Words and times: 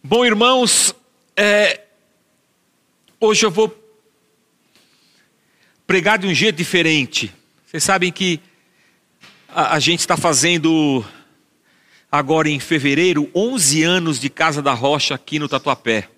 Bom, 0.00 0.24
irmãos, 0.24 0.94
é, 1.36 1.80
hoje 3.18 3.44
eu 3.44 3.50
vou 3.50 3.76
pregar 5.88 6.20
de 6.20 6.28
um 6.28 6.32
jeito 6.32 6.54
diferente. 6.54 7.34
Vocês 7.66 7.82
sabem 7.82 8.12
que 8.12 8.40
a, 9.48 9.74
a 9.74 9.80
gente 9.80 9.98
está 9.98 10.16
fazendo 10.16 11.04
agora 12.12 12.48
em 12.48 12.60
fevereiro 12.60 13.28
11 13.34 13.82
anos 13.82 14.20
de 14.20 14.30
Casa 14.30 14.62
da 14.62 14.72
Rocha 14.72 15.16
aqui 15.16 15.36
no 15.40 15.48
Tatuapé. 15.48 16.08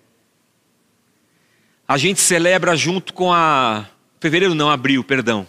A 1.87 1.97
gente 1.97 2.21
celebra 2.21 2.75
junto 2.75 3.15
com 3.15 3.33
a. 3.33 3.89
Fevereiro 4.19 4.53
não, 4.53 4.69
abril, 4.69 5.03
perdão. 5.03 5.47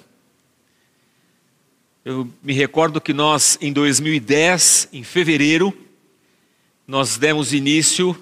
Eu 2.03 2.27
me 2.43 2.55
recordo 2.55 2.99
que 2.99 3.13
nós, 3.13 3.59
em 3.61 3.75
2010, 3.75 4.89
em 4.91 5.05
fevereiro, 5.05 5.77
nós 6.87 7.17
demos 7.17 7.53
início 7.53 8.17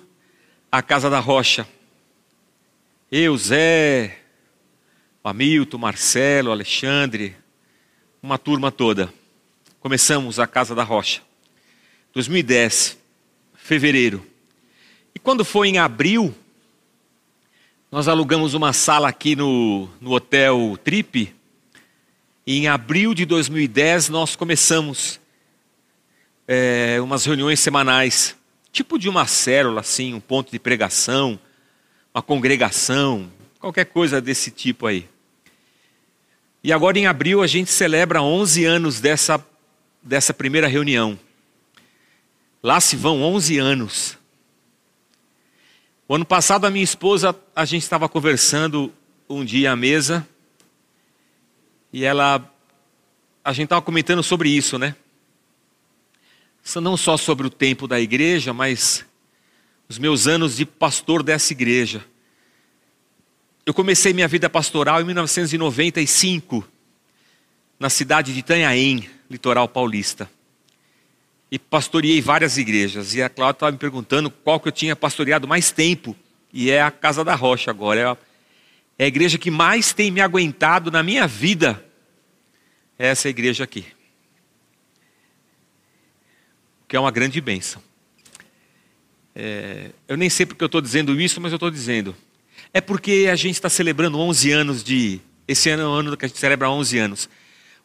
à 0.71 0.83
Casa 0.83 1.09
da 1.09 1.19
Rocha. 1.19 1.67
Eu, 3.11 3.37
Zé, 3.37 4.19
Hamilton, 5.25 5.79
Marcelo, 5.79 6.51
Alexandre, 6.51 7.37
uma 8.23 8.37
turma 8.39 8.71
toda. 8.71 9.13
Começamos 9.81 10.39
a 10.39 10.47
Casa 10.47 10.75
da 10.75 10.85
Rocha. 10.85 11.23
2010, 12.13 12.99
fevereiro. 13.55 14.27
E 15.15 15.19
quando 15.19 15.45
foi 15.45 15.69
em 15.69 15.79
abril, 15.79 16.35
nós 17.91 18.09
alugamos 18.09 18.53
uma 18.53 18.73
sala 18.73 19.09
aqui 19.09 19.35
no, 19.35 19.89
no 20.01 20.13
Hotel 20.13 20.79
Trip. 20.85 21.35
E 22.47 22.59
em 22.59 22.69
abril 22.69 23.15
de 23.15 23.25
2010 23.25 24.11
nós 24.11 24.37
começamos 24.37 25.19
é, 26.47 27.01
umas 27.01 27.25
reuniões 27.25 27.59
semanais, 27.61 28.37
tipo 28.73 28.99
de 28.99 29.09
uma 29.09 29.27
célula, 29.27 29.81
assim, 29.81 30.15
um 30.15 30.21
ponto 30.21 30.51
de 30.51 30.59
pregação, 30.59 31.39
uma 32.15 32.23
congregação, 32.23 33.31
qualquer 33.59 33.87
coisa 33.87 34.21
desse 34.21 34.51
tipo 34.51 34.87
aí. 34.87 35.09
E 36.63 36.73
agora 36.73 36.99
em 36.99 37.07
abril 37.07 37.43
a 37.43 37.47
gente 37.47 37.71
celebra 37.71 38.23
11 38.23 38.65
anos 38.65 39.01
dessa, 39.01 39.45
dessa 40.03 40.35
primeira 40.35 40.69
reunião. 40.69 41.19
Lá 42.63 42.81
se 42.81 42.97
vão 42.97 43.23
11 43.23 43.59
anos. 43.59 44.19
O 46.07 46.15
ano 46.15 46.25
passado 46.25 46.67
a 46.67 46.71
minha 46.71 46.85
esposa, 46.85 47.35
a 47.55 47.65
gente 47.65 47.83
estava 47.83 48.09
conversando 48.09 48.93
um 49.29 49.45
dia 49.45 49.73
à 49.73 49.77
mesa 49.77 50.27
e 51.93 52.05
ela, 52.05 52.45
a 53.45 53.53
gente 53.53 53.65
estava 53.65 53.81
comentando 53.81 54.23
sobre 54.23 54.51
isso, 54.51 54.79
né? 54.79 54.95
Não 56.79 56.97
só 56.97 57.17
sobre 57.17 57.47
o 57.47 57.51
tempo 57.51 57.89
da 57.89 57.99
igreja, 57.99 58.53
mas 58.53 59.05
os 59.89 59.99
meus 59.99 60.27
anos 60.27 60.57
de 60.57 60.67
pastor 60.67 61.23
dessa 61.23 61.53
igreja. 61.53 62.05
Eu 63.67 63.75
comecei 63.75 64.13
minha 64.13 64.29
vida 64.29 64.49
pastoral 64.49 65.01
em 65.01 65.05
1995, 65.05 66.67
na 67.79 67.91
cidade 67.91 68.33
de 68.33 68.41
Itanhaém, 68.41 69.09
litoral 69.31 69.67
paulista. 69.67 70.31
E 71.51 71.59
pastoreei 71.59 72.21
várias 72.21 72.57
igrejas. 72.57 73.15
E 73.15 73.23
a 73.23 73.29
Cláudia 73.29 73.57
estava 73.57 73.73
me 73.73 73.79
perguntando 73.79 74.31
qual 74.31 74.61
que 74.61 74.69
eu 74.69 74.73
tinha 74.73 74.95
pastoreado 74.95 75.49
mais 75.49 75.73
tempo. 75.73 76.15
E 76.53 76.71
é 76.71 76.81
a 76.83 76.91
Casa 76.91 77.25
da 77.25 77.35
Rocha 77.35 77.71
agora. 77.71 78.01
É 78.01 78.05
a, 78.05 78.17
é 78.99 79.05
a 79.05 79.09
igreja 79.09 79.39
que 79.39 79.51
mais 79.51 79.93
tem 79.93 80.11
me 80.11 80.21
aguentado 80.21 80.91
na 80.91 81.03
minha 81.03 81.27
vida. 81.27 81.85
É 82.99 83.09
essa 83.09 83.29
igreja 83.29 83.65
aqui. 83.65 83.87
Que 86.91 86.97
é 86.97 87.01
uma 87.01 87.13
grande 87.13 87.41
bênção. 87.41 87.81
É, 89.33 89.93
eu 90.09 90.17
nem 90.17 90.29
sei 90.29 90.45
porque 90.45 90.65
eu 90.65 90.67
estou 90.67 90.81
dizendo 90.81 91.21
isso, 91.21 91.41
mas 91.41 91.53
eu 91.53 91.57
estou 91.57 91.71
dizendo. 91.71 92.17
É 92.75 92.81
porque 92.81 93.29
a 93.31 93.37
gente 93.37 93.55
está 93.55 93.69
celebrando 93.69 94.19
11 94.19 94.51
anos 94.51 94.83
de. 94.83 95.21
Esse 95.47 95.71
ano 95.71 95.85
é 95.85 95.87
o 95.87 95.91
ano 95.91 96.17
que 96.17 96.25
a 96.25 96.29
gente 96.29 96.41
celebra 96.41 96.69
11 96.69 96.99
anos. 96.99 97.29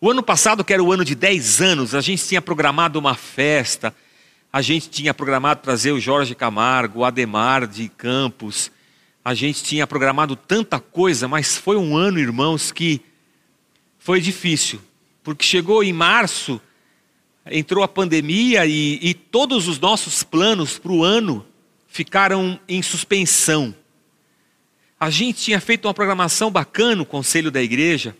O 0.01 0.09
ano 0.09 0.23
passado, 0.23 0.63
que 0.63 0.73
era 0.73 0.81
o 0.83 0.91
ano 0.91 1.05
de 1.05 1.13
10 1.13 1.61
anos, 1.61 1.93
a 1.93 2.01
gente 2.01 2.25
tinha 2.25 2.41
programado 2.41 2.97
uma 2.97 3.13
festa, 3.13 3.95
a 4.51 4.59
gente 4.59 4.89
tinha 4.89 5.13
programado 5.13 5.61
trazer 5.61 5.91
o 5.91 5.99
Jorge 5.99 6.33
Camargo, 6.33 7.01
o 7.01 7.05
Ademar 7.05 7.67
de 7.67 7.87
Campos, 7.89 8.71
a 9.23 9.35
gente 9.35 9.63
tinha 9.63 9.85
programado 9.85 10.35
tanta 10.35 10.79
coisa, 10.79 11.27
mas 11.27 11.55
foi 11.55 11.77
um 11.77 11.95
ano, 11.95 12.17
irmãos, 12.17 12.71
que 12.71 13.01
foi 13.99 14.19
difícil, 14.19 14.81
porque 15.23 15.45
chegou 15.45 15.83
em 15.83 15.93
março, 15.93 16.59
entrou 17.51 17.83
a 17.83 17.87
pandemia 17.87 18.65
e, 18.65 18.99
e 19.01 19.13
todos 19.13 19.67
os 19.67 19.79
nossos 19.79 20.23
planos 20.23 20.79
para 20.79 20.91
o 20.91 21.03
ano 21.03 21.45
ficaram 21.87 22.59
em 22.67 22.81
suspensão. 22.81 23.73
A 24.99 25.09
gente 25.09 25.43
tinha 25.43 25.59
feito 25.59 25.87
uma 25.87 25.93
programação 25.93 26.49
bacana 26.49 26.95
no 26.95 27.05
conselho 27.05 27.51
da 27.51 27.61
igreja, 27.61 28.15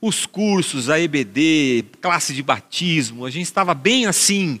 os 0.00 0.26
cursos, 0.26 0.90
a 0.90 1.00
EBD, 1.00 1.84
classe 2.00 2.34
de 2.34 2.42
batismo, 2.42 3.24
a 3.24 3.30
gente 3.30 3.46
estava 3.46 3.74
bem 3.74 4.06
assim, 4.06 4.60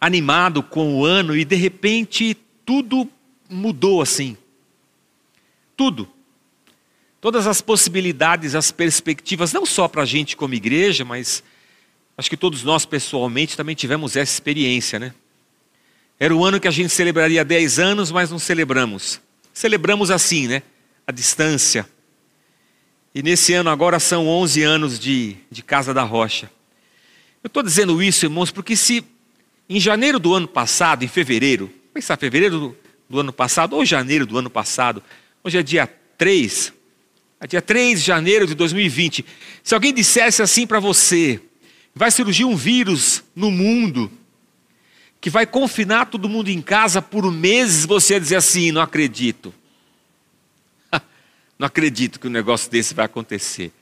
animado 0.00 0.62
com 0.62 0.96
o 0.96 1.04
ano 1.04 1.36
e 1.36 1.44
de 1.44 1.56
repente 1.56 2.36
tudo 2.64 3.08
mudou 3.48 4.00
assim. 4.00 4.36
Tudo. 5.76 6.08
Todas 7.20 7.46
as 7.46 7.60
possibilidades, 7.60 8.54
as 8.54 8.70
perspectivas, 8.70 9.52
não 9.52 9.66
só 9.66 9.88
para 9.88 10.02
a 10.02 10.06
gente 10.06 10.36
como 10.36 10.54
igreja, 10.54 11.04
mas 11.04 11.42
acho 12.16 12.30
que 12.30 12.36
todos 12.36 12.62
nós 12.62 12.86
pessoalmente 12.86 13.56
também 13.56 13.74
tivemos 13.74 14.16
essa 14.16 14.32
experiência, 14.32 14.98
né? 14.98 15.12
Era 16.18 16.34
o 16.34 16.44
ano 16.44 16.58
que 16.58 16.66
a 16.66 16.70
gente 16.70 16.88
celebraria 16.88 17.44
10 17.44 17.78
anos, 17.78 18.10
mas 18.10 18.30
não 18.30 18.38
celebramos. 18.38 19.20
Celebramos 19.52 20.10
assim, 20.10 20.46
né? 20.46 20.62
A 21.06 21.12
distância. 21.12 21.88
E 23.14 23.22
nesse 23.22 23.52
ano 23.52 23.70
agora 23.70 23.98
são 24.00 24.26
11 24.26 24.62
anos 24.62 24.98
de, 24.98 25.36
de 25.50 25.62
Casa 25.62 25.92
da 25.92 26.02
Rocha. 26.02 26.50
Eu 27.42 27.48
estou 27.48 27.62
dizendo 27.62 28.02
isso, 28.02 28.26
irmãos, 28.26 28.50
porque 28.50 28.74
se 28.74 29.04
em 29.68 29.80
janeiro 29.80 30.18
do 30.18 30.34
ano 30.34 30.48
passado, 30.48 31.04
em 31.04 31.08
fevereiro, 31.08 31.72
pensar 31.92 32.16
fevereiro 32.16 32.58
do, 32.58 32.76
do 33.08 33.20
ano 33.20 33.32
passado 33.32 33.74
ou 33.74 33.84
janeiro 33.84 34.26
do 34.26 34.38
ano 34.38 34.50
passado, 34.50 35.02
hoje 35.42 35.58
é 35.58 35.62
dia 35.62 35.88
3, 36.18 36.72
é 37.40 37.46
dia 37.46 37.62
3 37.62 38.00
de 38.00 38.06
janeiro 38.06 38.46
de 38.46 38.54
2020. 38.54 39.24
Se 39.62 39.74
alguém 39.74 39.92
dissesse 39.92 40.42
assim 40.42 40.66
para 40.66 40.80
você, 40.80 41.40
vai 41.98 42.10
surgir 42.10 42.44
um 42.44 42.54
vírus 42.54 43.24
no 43.34 43.50
mundo 43.50 44.12
que 45.18 45.30
vai 45.30 45.46
confinar 45.46 46.04
todo 46.06 46.28
mundo 46.28 46.50
em 46.50 46.60
casa 46.60 47.00
por 47.00 47.32
meses, 47.32 47.86
você 47.86 48.12
ia 48.14 48.20
dizer 48.20 48.36
assim: 48.36 48.70
não 48.70 48.82
acredito. 48.82 49.52
não 51.58 51.66
acredito 51.66 52.20
que 52.20 52.26
um 52.26 52.30
negócio 52.30 52.70
desse 52.70 52.92
vai 52.92 53.06
acontecer. 53.06 53.72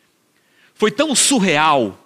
Foi 0.77 0.93
tão 0.93 1.13
surreal 1.13 2.01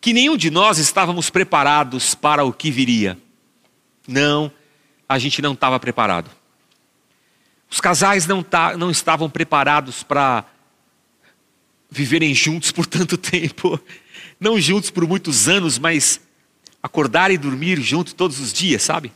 que 0.00 0.14
nenhum 0.14 0.36
de 0.36 0.50
nós 0.50 0.78
estávamos 0.78 1.28
preparados 1.28 2.14
para 2.14 2.42
o 2.42 2.52
que 2.52 2.70
viria. 2.70 3.18
Não, 4.08 4.50
a 5.06 5.18
gente 5.18 5.42
não 5.42 5.52
estava 5.52 5.78
preparado. 5.78 6.30
Os 7.70 7.82
casais 7.82 8.26
não, 8.26 8.42
tá, 8.42 8.76
não 8.78 8.90
estavam 8.90 9.28
preparados 9.28 10.02
para 10.02 10.46
viverem 11.90 12.34
juntos 12.34 12.72
por 12.72 12.86
tanto 12.86 13.16
tempo. 13.18 13.78
Não 14.40 14.58
juntos 14.58 14.90
por 14.90 15.06
muitos 15.06 15.48
anos, 15.48 15.78
mas 15.78 16.18
acordar 16.82 17.30
e 17.30 17.36
dormir 17.36 17.78
junto 17.82 18.14
todos 18.14 18.40
os 18.40 18.52
dias, 18.52 18.82
sabe? 18.82 19.12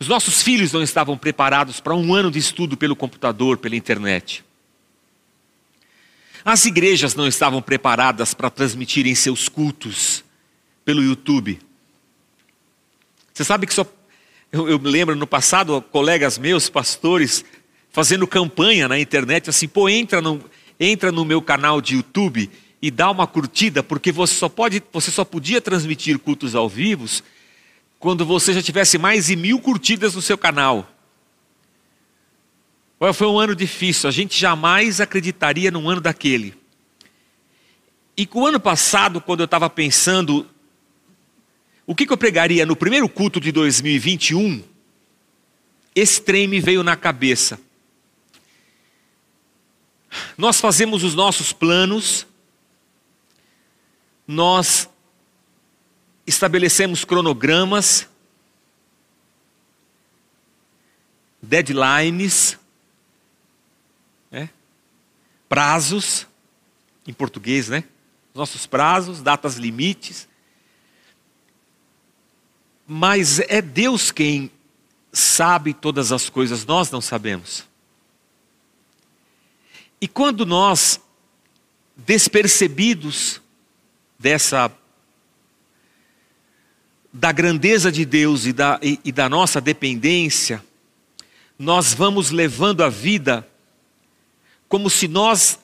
Os 0.00 0.08
nossos 0.08 0.42
filhos 0.42 0.72
não 0.72 0.82
estavam 0.82 1.18
preparados 1.18 1.80
para 1.80 1.94
um 1.94 2.14
ano 2.14 2.30
de 2.30 2.38
estudo 2.38 2.76
pelo 2.76 2.96
computador, 2.96 3.58
pela 3.58 3.76
internet. 3.76 4.42
As 6.42 6.64
igrejas 6.64 7.14
não 7.14 7.26
estavam 7.26 7.60
preparadas 7.62 8.34
para 8.34 8.50
transmitirem 8.50 9.14
seus 9.14 9.48
cultos 9.48 10.24
pelo 10.84 11.02
YouTube. 11.02 11.58
Você 13.32 13.44
sabe 13.44 13.66
que 13.66 13.74
só. 13.74 13.86
Eu, 14.50 14.68
eu 14.68 14.78
lembro 14.78 15.16
no 15.16 15.26
passado, 15.26 15.80
colegas 15.90 16.38
meus, 16.38 16.68
pastores, 16.68 17.44
fazendo 17.90 18.26
campanha 18.26 18.86
na 18.88 18.98
internet, 18.98 19.50
assim, 19.50 19.66
pô, 19.66 19.88
entra 19.88 20.20
no, 20.20 20.42
entra 20.78 21.10
no 21.10 21.24
meu 21.24 21.42
canal 21.42 21.80
de 21.80 21.96
YouTube 21.96 22.50
e 22.84 22.90
dá 22.90 23.10
uma 23.10 23.26
curtida, 23.26 23.82
porque 23.82 24.12
você 24.12 24.34
só, 24.34 24.46
pode, 24.46 24.82
você 24.92 25.10
só 25.10 25.24
podia 25.24 25.58
transmitir 25.58 26.18
cultos 26.18 26.54
ao 26.54 26.68
vivo 26.68 27.06
quando 27.98 28.26
você 28.26 28.52
já 28.52 28.60
tivesse 28.60 28.98
mais 28.98 29.28
de 29.28 29.36
mil 29.36 29.58
curtidas 29.58 30.14
no 30.14 30.20
seu 30.20 30.36
canal. 30.36 30.86
Foi 33.14 33.26
um 33.26 33.38
ano 33.38 33.56
difícil, 33.56 34.06
a 34.06 34.12
gente 34.12 34.38
jamais 34.38 35.00
acreditaria 35.00 35.70
num 35.70 35.88
ano 35.88 36.02
daquele. 36.02 36.54
E 38.14 38.26
com 38.26 38.42
o 38.42 38.46
ano 38.46 38.60
passado, 38.60 39.18
quando 39.18 39.40
eu 39.40 39.46
estava 39.46 39.70
pensando 39.70 40.46
o 41.86 41.94
que, 41.94 42.04
que 42.04 42.12
eu 42.12 42.18
pregaria 42.18 42.66
no 42.66 42.76
primeiro 42.76 43.08
culto 43.08 43.40
de 43.40 43.50
2021, 43.50 44.62
esse 45.94 46.20
trem 46.20 46.46
me 46.46 46.60
veio 46.60 46.82
na 46.82 46.96
cabeça. 46.96 47.58
Nós 50.36 50.60
fazemos 50.60 51.02
os 51.02 51.14
nossos 51.14 51.50
planos, 51.50 52.26
nós 54.26 54.88
estabelecemos 56.26 57.04
cronogramas, 57.04 58.08
deadlines, 61.40 62.58
né? 64.30 64.48
prazos, 65.48 66.26
em 67.06 67.12
português, 67.12 67.68
né? 67.68 67.84
Nossos 68.34 68.66
prazos, 68.66 69.22
datas 69.22 69.56
limites. 69.56 70.26
Mas 72.86 73.40
é 73.40 73.60
Deus 73.60 74.10
quem 74.10 74.50
sabe 75.12 75.72
todas 75.72 76.10
as 76.10 76.28
coisas, 76.28 76.64
nós 76.64 76.90
não 76.90 77.00
sabemos. 77.00 77.64
E 80.00 80.08
quando 80.08 80.44
nós, 80.44 81.00
despercebidos 81.96 83.40
dessa 84.24 84.72
da 87.12 87.30
grandeza 87.30 87.92
de 87.92 88.06
Deus 88.06 88.46
e 88.46 88.54
da, 88.54 88.80
e, 88.82 88.98
e 89.04 89.12
da 89.12 89.28
nossa 89.28 89.60
dependência, 89.60 90.64
nós 91.58 91.92
vamos 91.92 92.30
levando 92.30 92.82
a 92.82 92.88
vida 92.88 93.46
como 94.66 94.88
se 94.88 95.06
nós 95.06 95.58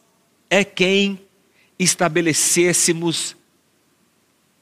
é 0.51 0.63
quem 0.63 1.19
estabelecêssemos 1.79 3.35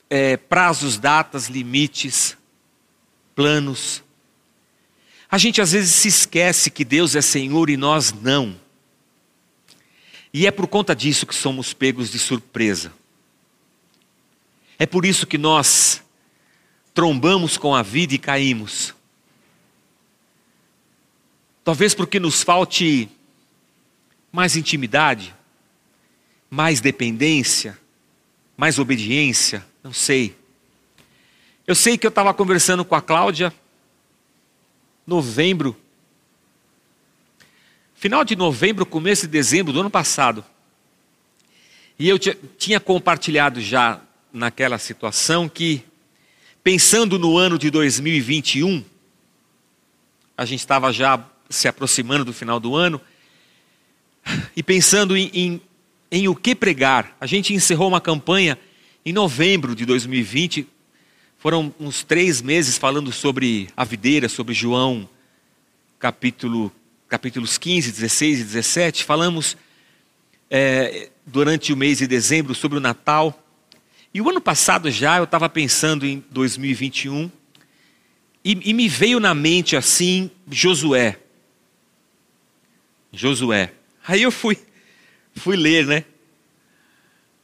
é, 0.09 0.37
prazos, 0.37 0.97
datas, 0.97 1.49
limites, 1.49 2.39
planos. 3.35 4.05
A 5.29 5.39
gente 5.39 5.61
às 5.61 5.73
vezes 5.73 5.91
se 5.91 6.07
esquece 6.07 6.71
que 6.71 6.85
Deus 6.85 7.17
é 7.17 7.21
Senhor 7.21 7.69
e 7.69 7.77
nós 7.77 8.13
não. 8.13 8.57
E 10.33 10.47
é 10.47 10.53
por 10.53 10.69
conta 10.69 10.95
disso 10.95 11.27
que 11.27 11.35
somos 11.35 11.75
pegos 11.75 12.13
de 12.13 12.19
surpresa. 12.21 12.93
É 14.79 14.87
por 14.87 15.05
isso 15.05 15.27
que 15.27 15.37
nós 15.37 16.03
trombamos 16.95 17.57
com 17.57 17.75
a 17.75 17.83
vida 17.83 18.15
e 18.15 18.19
caímos. 18.19 18.95
Talvez 21.65 21.95
porque 21.95 22.21
nos 22.21 22.43
falte 22.43 23.09
mais 24.33 24.57
intimidade, 24.57 25.35
mais 26.49 26.81
dependência, 26.81 27.79
mais 28.57 28.79
obediência, 28.79 29.67
não 29.83 29.93
sei. 29.93 30.37
Eu 31.67 31.75
sei 31.75 31.99
que 31.99 32.07
eu 32.07 32.11
estava 32.11 32.33
conversando 32.33 32.85
com 32.85 32.95
a 32.95 33.03
Cláudia, 33.03 33.53
novembro, 35.07 35.77
final 37.95 38.25
de 38.25 38.37
novembro, 38.37 38.87
começo 38.87 39.23
de 39.23 39.33
dezembro 39.33 39.73
do 39.73 39.81
ano 39.81 39.91
passado. 39.91 40.45
E 41.99 42.09
eu 42.09 42.19
tinha 42.19 42.79
compartilhado 42.79 43.61
já 43.61 44.01
naquela 44.39 44.79
situação 44.79 45.49
que 45.49 45.85
Pensando 46.71 47.19
no 47.19 47.39
ano 47.39 47.59
de 47.59 47.71
2021, 47.71 48.85
a 50.37 50.45
gente 50.45 50.61
estava 50.61 50.93
já 50.93 51.25
se 51.49 51.67
aproximando 51.67 52.27
do 52.27 52.33
final 52.35 52.61
do 52.61 52.77
ano, 52.77 53.01
e 54.55 54.63
pensando 54.63 55.17
em, 55.17 55.31
em, 55.33 55.61
em 56.13 56.29
o 56.29 56.35
que 56.35 56.55
pregar. 56.55 57.17
A 57.19 57.27
gente 57.27 57.55
encerrou 57.55 57.89
uma 57.89 58.03
campanha 58.03 58.59
em 59.03 59.15
novembro 59.15 59.75
de 59.75 59.87
2020, 59.87 60.67
foram 61.39 61.75
uns 61.81 62.03
três 62.03 62.43
meses 62.43 62.77
falando 62.77 63.11
sobre 63.13 63.69
a 63.75 63.83
videira, 63.83 64.29
sobre 64.29 64.53
João, 64.53 65.09
capítulo, 65.99 66.71
capítulos 67.09 67.57
15, 67.57 67.93
16 67.93 68.41
e 68.41 68.45
17. 68.45 69.05
Falamos 69.05 69.57
é, 70.51 71.09
durante 71.25 71.73
o 71.73 71.77
mês 71.79 71.97
de 71.97 72.07
dezembro 72.07 72.55
sobre 72.55 72.77
o 72.77 72.81
Natal. 72.83 73.48
E 74.13 74.21
o 74.21 74.29
ano 74.29 74.41
passado 74.41 74.91
já 74.91 75.19
eu 75.19 75.25
estava 75.25 75.49
pensando 75.49 76.07
em 76.07 76.25
2021 76.31 77.31
e, 78.45 78.71
e, 78.71 78.73
me 78.73 78.89
veio 78.89 79.21
na 79.21 79.35
mente 79.35 79.77
assim 79.77 80.31
Josué. 80.51 81.19
Josué. 83.13 83.73
Aí 84.07 84.23
eu 84.23 84.31
fui, 84.31 84.57
fui 85.35 85.57
ler, 85.57 85.87
né? 85.87 86.05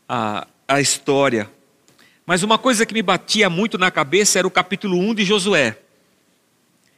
A, 0.08 0.46
a 0.66 0.80
história. 0.80 1.50
Mas 2.24 2.42
uma 2.42 2.56
coisa 2.56 2.86
que 2.86 2.94
me 2.94 3.02
batia 3.02 3.50
muito 3.50 3.76
na 3.76 3.90
cabeça 3.90 4.38
era 4.38 4.48
o 4.48 4.50
capítulo 4.50 4.98
1 4.98 5.16
de 5.16 5.24
Josué. 5.24 5.76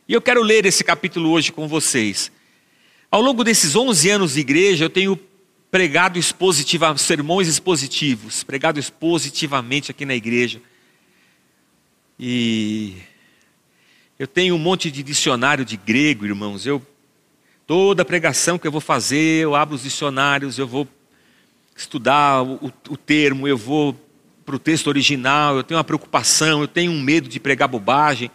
E 0.09 0.13
eu 0.13 0.23
quero 0.23 0.41
ler 0.43 0.65
esse 0.67 0.85
capítulo 0.85 1.31
hoje 1.31 1.51
com 1.51 1.67
vocês. 1.67 2.31
Ao 3.11 3.21
longo 3.21 3.43
desses 3.43 3.75
11 3.75 4.11
anos 4.11 4.35
de 4.35 4.41
igreja, 4.41 4.85
eu 4.85 4.91
tenho 4.91 5.19
pregado 5.77 6.19
expositivamente, 6.19 7.03
sermões 7.03 7.49
expositivos, 7.49 8.43
pregado 8.43 8.81
expositivamente 8.81 9.91
aqui 9.91 10.07
na 10.07 10.15
igreja. 10.15 10.59
E 12.19 12.97
eu 14.19 14.27
tenho 14.27 14.55
um 14.55 14.59
monte 14.59 14.91
de 14.91 15.03
dicionário 15.03 15.67
de 15.67 15.77
grego, 15.77 16.25
irmãos. 16.25 16.65
Eu 16.65 16.81
toda 17.67 18.07
pregação 18.07 18.59
que 18.59 18.67
eu 18.67 18.73
vou 18.73 18.81
fazer, 18.81 19.43
eu 19.43 19.55
abro 19.55 19.75
os 19.75 19.83
dicionários, 19.83 20.59
eu 20.59 20.67
vou 20.67 20.89
estudar 21.77 22.43
o, 22.43 22.73
o 22.89 22.97
termo, 22.97 23.47
eu 23.47 23.59
vou 23.59 23.95
para 24.47 24.57
o 24.57 24.59
texto 24.59 24.87
original, 24.87 25.57
eu 25.59 25.63
tenho 25.63 25.77
uma 25.77 25.85
preocupação, 25.85 26.63
eu 26.63 26.69
tenho 26.69 26.91
um 26.91 27.03
medo 27.03 27.29
de 27.29 27.39
pregar 27.39 27.69
bobagem. 27.69 28.31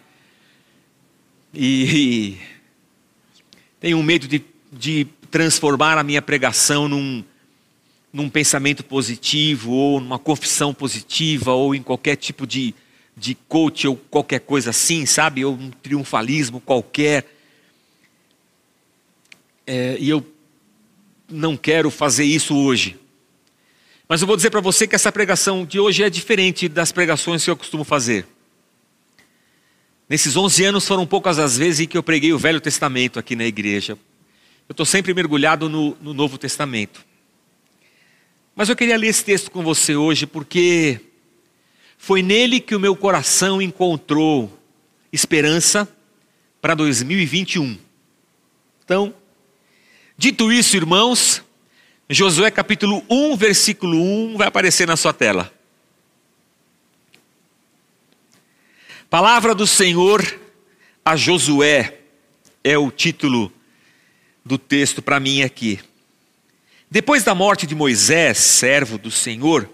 E, 1.52 2.36
e 2.36 2.40
tenho 3.80 3.98
um 3.98 4.02
medo 4.04 4.28
de, 4.28 4.44
de 4.72 5.08
transformar 5.28 5.98
a 5.98 6.04
minha 6.04 6.22
pregação 6.22 6.86
num, 6.86 7.24
num 8.12 8.28
pensamento 8.28 8.84
positivo, 8.84 9.72
ou 9.72 10.00
numa 10.00 10.18
confissão 10.18 10.74
positiva, 10.74 11.52
ou 11.52 11.74
em 11.74 11.82
qualquer 11.82 12.16
tipo 12.16 12.46
de, 12.46 12.74
de 13.16 13.34
coach, 13.34 13.88
ou 13.88 13.96
qualquer 13.96 14.40
coisa 14.40 14.70
assim, 14.70 15.06
sabe? 15.06 15.44
Ou 15.44 15.54
um 15.54 15.70
triunfalismo 15.70 16.60
qualquer. 16.60 17.24
É, 19.66 19.96
e 19.98 20.10
eu 20.10 20.26
não 21.28 21.56
quero 21.56 21.90
fazer 21.90 22.24
isso 22.24 22.54
hoje. 22.54 22.98
Mas 24.06 24.20
eu 24.20 24.26
vou 24.26 24.36
dizer 24.36 24.50
para 24.50 24.60
você 24.60 24.86
que 24.86 24.94
essa 24.94 25.10
pregação 25.10 25.64
de 25.64 25.80
hoje 25.80 26.02
é 26.02 26.10
diferente 26.10 26.68
das 26.68 26.92
pregações 26.92 27.42
que 27.42 27.50
eu 27.50 27.56
costumo 27.56 27.82
fazer. 27.82 28.26
Nesses 30.06 30.36
11 30.36 30.64
anos 30.66 30.86
foram 30.86 31.06
poucas 31.06 31.38
as 31.38 31.56
vezes 31.56 31.80
em 31.80 31.86
que 31.86 31.96
eu 31.96 32.02
preguei 32.02 32.34
o 32.34 32.38
Velho 32.38 32.60
Testamento 32.60 33.18
aqui 33.18 33.34
na 33.34 33.46
igreja. 33.46 33.96
Eu 34.68 34.72
estou 34.72 34.84
sempre 34.84 35.14
mergulhado 35.14 35.70
no, 35.70 35.96
no 36.02 36.12
Novo 36.12 36.36
Testamento. 36.36 37.02
Mas 38.54 38.68
eu 38.68 38.76
queria 38.76 38.96
ler 38.96 39.08
esse 39.08 39.24
texto 39.24 39.50
com 39.50 39.62
você 39.62 39.96
hoje 39.96 40.26
porque 40.26 41.00
foi 41.96 42.22
nele 42.22 42.60
que 42.60 42.74
o 42.74 42.80
meu 42.80 42.94
coração 42.94 43.62
encontrou 43.62 44.58
esperança 45.10 45.88
para 46.60 46.74
2021. 46.74 47.78
Então, 48.84 49.14
dito 50.18 50.52
isso, 50.52 50.76
irmãos, 50.76 51.42
Josué 52.10 52.50
capítulo 52.50 53.02
1, 53.08 53.36
versículo 53.36 53.96
1 53.96 54.36
vai 54.36 54.48
aparecer 54.48 54.86
na 54.86 54.96
sua 54.96 55.14
tela. 55.14 55.50
Palavra 59.08 59.54
do 59.54 59.66
Senhor 59.66 60.40
a 61.04 61.16
Josué 61.16 61.98
é 62.62 62.76
o 62.76 62.90
título 62.90 63.52
do 64.44 64.58
texto 64.58 65.00
para 65.00 65.18
mim 65.18 65.42
aqui. 65.42 65.80
Depois 66.92 67.24
da 67.24 67.34
morte 67.34 67.66
de 67.66 67.74
Moisés, 67.74 68.36
servo 68.36 68.98
do 68.98 69.10
Senhor, 69.10 69.66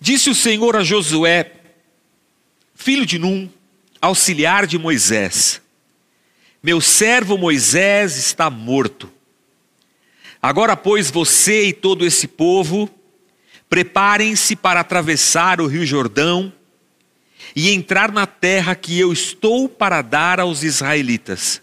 disse 0.00 0.30
o 0.30 0.36
Senhor 0.36 0.76
a 0.76 0.84
Josué, 0.84 1.50
filho 2.76 3.04
de 3.04 3.18
Num, 3.18 3.50
auxiliar 4.00 4.68
de 4.68 4.78
Moisés: 4.78 5.60
Meu 6.62 6.80
servo 6.80 7.36
Moisés 7.36 8.16
está 8.18 8.48
morto. 8.48 9.10
Agora, 10.40 10.76
pois, 10.76 11.10
você 11.10 11.70
e 11.70 11.72
todo 11.72 12.06
esse 12.06 12.28
povo, 12.28 12.88
preparem-se 13.68 14.54
para 14.54 14.78
atravessar 14.78 15.60
o 15.60 15.66
rio 15.66 15.84
Jordão 15.84 16.52
e 17.56 17.72
entrar 17.72 18.12
na 18.12 18.28
terra 18.28 18.76
que 18.76 18.96
eu 18.96 19.12
estou 19.12 19.68
para 19.68 20.02
dar 20.02 20.38
aos 20.38 20.62
israelitas 20.62 21.60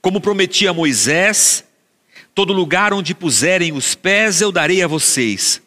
como 0.00 0.20
prometi 0.20 0.68
a 0.68 0.72
Moisés, 0.72 1.64
todo 2.34 2.52
lugar 2.52 2.92
onde 2.92 3.14
puserem 3.14 3.72
os 3.72 3.94
pés 3.94 4.40
eu 4.40 4.50
darei 4.50 4.82
a 4.82 4.86
vocês. 4.86 5.62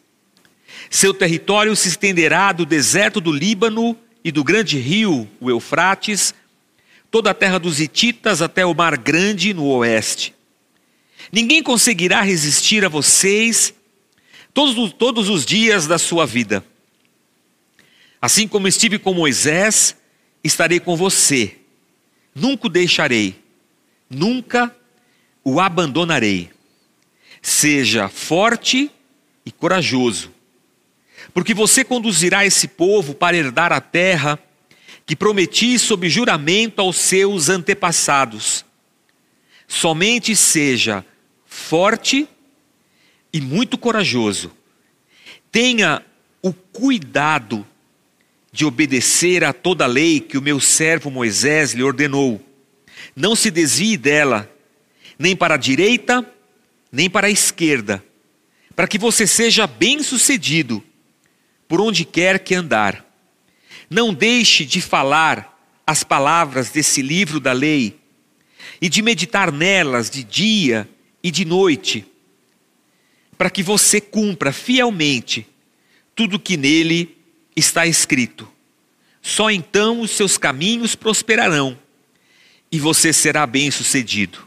Seu 0.90 1.12
território 1.12 1.74
se 1.74 1.88
estenderá 1.88 2.52
do 2.52 2.64
deserto 2.64 3.20
do 3.20 3.32
Líbano 3.32 3.96
e 4.24 4.30
do 4.30 4.44
grande 4.44 4.78
rio, 4.78 5.28
o 5.40 5.50
Eufrates, 5.50 6.34
toda 7.10 7.30
a 7.30 7.34
terra 7.34 7.58
dos 7.58 7.80
Hititas 7.80 8.42
até 8.42 8.64
o 8.64 8.74
Mar 8.74 8.96
Grande 8.96 9.54
no 9.54 9.64
oeste. 9.66 10.34
Ninguém 11.32 11.62
conseguirá 11.62 12.22
resistir 12.22 12.84
a 12.84 12.88
vocês 12.88 13.74
todos, 14.52 14.92
todos 14.92 15.28
os 15.28 15.44
dias 15.44 15.86
da 15.86 15.98
sua 15.98 16.26
vida. 16.26 16.64
Assim 18.20 18.48
como 18.48 18.66
estive 18.66 18.98
com 18.98 19.14
Moisés, 19.14 19.96
estarei 20.42 20.80
com 20.80 20.96
você, 20.96 21.56
nunca 22.34 22.66
o 22.66 22.70
deixarei 22.70 23.48
nunca 24.08 24.74
o 25.44 25.60
abandonarei. 25.60 26.50
Seja 27.40 28.08
forte 28.08 28.90
e 29.44 29.50
corajoso, 29.50 30.32
porque 31.32 31.54
você 31.54 31.84
conduzirá 31.84 32.44
esse 32.44 32.68
povo 32.68 33.14
para 33.14 33.36
herdar 33.36 33.72
a 33.72 33.80
terra 33.80 34.38
que 35.06 35.16
prometi 35.16 35.78
sob 35.78 36.08
juramento 36.08 36.80
aos 36.80 36.96
seus 36.96 37.48
antepassados, 37.48 38.66
Somente 39.68 40.34
seja 40.34 41.04
forte 41.44 42.26
e 43.30 43.38
muito 43.38 43.76
corajoso. 43.76 44.50
Tenha 45.52 46.02
o 46.40 46.54
cuidado 46.54 47.66
de 48.50 48.64
obedecer 48.64 49.44
a 49.44 49.52
toda 49.52 49.84
a 49.84 49.86
lei 49.86 50.20
que 50.20 50.38
o 50.38 50.42
meu 50.42 50.58
servo 50.58 51.10
Moisés 51.10 51.74
lhe 51.74 51.82
ordenou. 51.82 52.42
Não 53.14 53.36
se 53.36 53.50
desvie 53.50 53.98
dela, 53.98 54.50
nem 55.18 55.36
para 55.36 55.54
a 55.54 55.58
direita, 55.58 56.26
nem 56.90 57.08
para 57.08 57.26
a 57.26 57.30
esquerda, 57.30 58.04
para 58.74 58.86
que 58.86 58.98
você 58.98 59.26
seja 59.26 59.66
bem-sucedido 59.66 60.82
por 61.66 61.80
onde 61.80 62.04
quer 62.04 62.38
que 62.38 62.54
andar. 62.54 63.04
Não 63.90 64.12
deixe 64.12 64.64
de 64.64 64.80
falar 64.80 65.58
as 65.86 66.02
palavras 66.02 66.70
desse 66.70 67.02
livro 67.02 67.40
da 67.40 67.52
lei 67.52 67.98
e 68.80 68.88
de 68.88 69.02
meditar 69.02 69.50
nelas 69.50 70.10
de 70.10 70.22
dia 70.22 70.88
e 71.22 71.30
de 71.30 71.44
noite, 71.44 72.06
para 73.36 73.50
que 73.50 73.62
você 73.62 74.00
cumpra 74.00 74.52
fielmente 74.52 75.46
tudo 76.14 76.38
que 76.38 76.56
nele 76.56 77.16
está 77.54 77.86
escrito. 77.86 78.50
Só 79.22 79.50
então 79.50 80.00
os 80.00 80.10
seus 80.10 80.38
caminhos 80.38 80.94
prosperarão 80.94 81.78
e 82.70 82.78
você 82.78 83.12
será 83.12 83.46
bem-sucedido. 83.46 84.46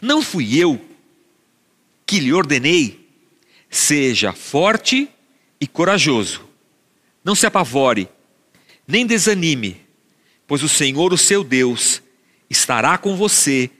Não 0.00 0.22
fui 0.22 0.58
eu 0.58 0.80
que 2.10 2.18
lhe 2.18 2.32
ordenei, 2.32 3.08
seja 3.70 4.32
forte 4.32 5.08
e 5.60 5.66
corajoso. 5.68 6.44
Não 7.22 7.36
se 7.36 7.46
apavore, 7.46 8.08
nem 8.84 9.06
desanime, 9.06 9.80
pois 10.44 10.60
o 10.64 10.68
Senhor, 10.68 11.12
o 11.12 11.16
seu 11.16 11.44
Deus, 11.44 12.02
estará 12.50 12.98
com 12.98 13.14
você 13.14 13.70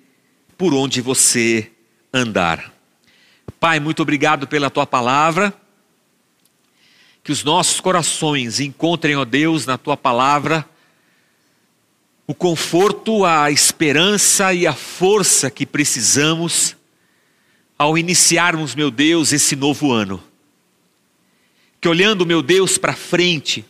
por 0.56 0.72
onde 0.72 1.00
você 1.00 1.72
andar. 2.14 2.72
Pai, 3.58 3.80
muito 3.80 4.00
obrigado 4.00 4.46
pela 4.46 4.70
tua 4.70 4.86
palavra. 4.86 5.52
Que 7.24 7.32
os 7.32 7.42
nossos 7.42 7.80
corações 7.80 8.60
encontrem, 8.60 9.16
ó 9.16 9.24
Deus, 9.24 9.66
na 9.66 9.76
tua 9.76 9.96
palavra, 9.96 10.64
o 12.28 12.34
conforto, 12.34 13.24
a 13.24 13.50
esperança 13.50 14.54
e 14.54 14.68
a 14.68 14.72
força 14.72 15.50
que 15.50 15.66
precisamos 15.66 16.76
ao 17.80 17.96
iniciarmos, 17.96 18.74
meu 18.74 18.90
Deus, 18.90 19.32
esse 19.32 19.56
novo 19.56 19.90
ano. 19.90 20.22
Que 21.80 21.88
olhando, 21.88 22.26
meu 22.26 22.42
Deus, 22.42 22.76
para 22.76 22.92
frente, 22.92 23.64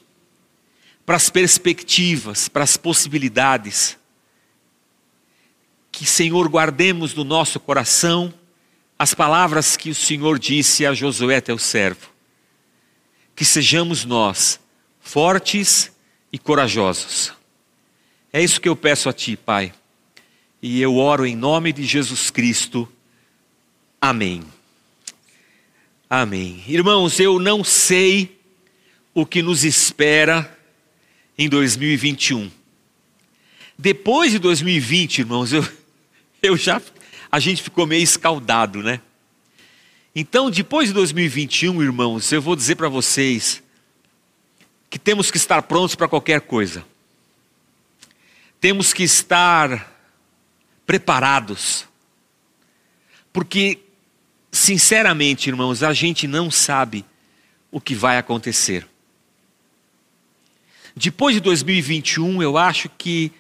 para 1.07 1.15
as 1.15 1.31
perspectivas, 1.31 2.49
para 2.49 2.65
as 2.65 2.77
possibilidades, 2.77 3.97
que, 5.93 6.05
Senhor, 6.05 6.49
guardemos 6.49 7.15
no 7.15 7.23
nosso 7.23 7.61
coração 7.61 8.35
as 8.99 9.15
palavras 9.15 9.77
que 9.77 9.91
o 9.91 9.95
Senhor 9.95 10.41
disse 10.41 10.85
a 10.85 10.93
Josué, 10.93 11.41
teu 11.41 11.57
servo. 11.57 12.11
Que 13.37 13.45
sejamos 13.45 14.05
nós 14.05 14.59
fortes 14.99 15.93
e 16.33 16.39
corajosos. 16.39 17.33
É 18.33 18.43
isso 18.43 18.61
que 18.61 18.69
eu 18.69 18.75
peço 18.75 19.09
a 19.09 19.13
Ti, 19.13 19.37
Pai. 19.37 19.73
E 20.61 20.83
eu 20.83 20.97
oro 20.97 21.25
em 21.25 21.37
nome 21.37 21.73
de 21.73 21.85
Jesus 21.85 22.29
Cristo. 22.29 22.93
Amém. 24.01 24.43
Amém. 26.09 26.65
Irmãos, 26.67 27.21
eu 27.21 27.39
não 27.39 27.63
sei 27.63 28.41
o 29.13 29.27
que 29.27 29.43
nos 29.43 29.65
espera 29.65 30.59
em 31.37 31.49
2021. 31.49 32.51
Depois 33.79 34.33
de 34.33 34.39
2020, 34.39 35.19
irmãos, 35.19 35.53
eu, 35.53 35.67
eu 36.43 36.57
já 36.57 36.81
a 37.31 37.39
gente 37.39 37.63
ficou 37.63 37.87
meio 37.87 38.03
escaldado, 38.03 38.83
né? 38.83 39.01
Então, 40.15 40.51
depois 40.51 40.89
de 40.89 40.95
2021, 40.95 41.81
irmãos, 41.83 42.33
eu 42.33 42.43
vou 42.43 42.57
dizer 42.57 42.75
para 42.75 42.89
vocês 42.89 43.63
que 44.89 44.99
temos 44.99 45.31
que 45.31 45.37
estar 45.37 45.63
prontos 45.63 45.95
para 45.95 46.09
qualquer 46.09 46.41
coisa. 46.41 46.85
Temos 48.61 48.93
que 48.93 49.05
estar 49.05 49.95
preparados. 50.85 51.87
Porque, 53.33 53.79
sinceramente, 54.51 55.49
irmãos, 55.49 55.83
a 55.83 55.93
gente 55.93 56.27
não 56.27 56.51
sabe 56.51 57.05
o 57.71 57.81
que 57.81 57.95
vai 57.95 58.19
acontecer. 58.19 58.87
Depois 60.95 61.35
de 61.35 61.41
2021, 61.41 62.43
eu 62.43 62.59
acho 62.59 62.89
que 62.99 63.33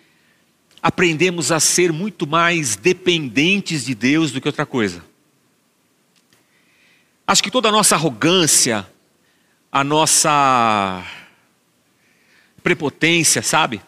aprendemos 0.82 1.52
a 1.52 1.60
ser 1.60 1.92
muito 1.92 2.26
mais 2.26 2.76
dependentes 2.76 3.84
de 3.84 3.94
Deus 3.94 4.32
do 4.32 4.40
que 4.40 4.48
outra 4.48 4.64
coisa. 4.64 5.04
Acho 7.26 7.42
que 7.42 7.50
toda 7.50 7.68
a 7.68 7.72
nossa 7.72 7.94
arrogância, 7.94 8.86
a 9.70 9.84
nossa 9.84 11.04
prepotência, 12.62 13.42
sabe? 13.42 13.80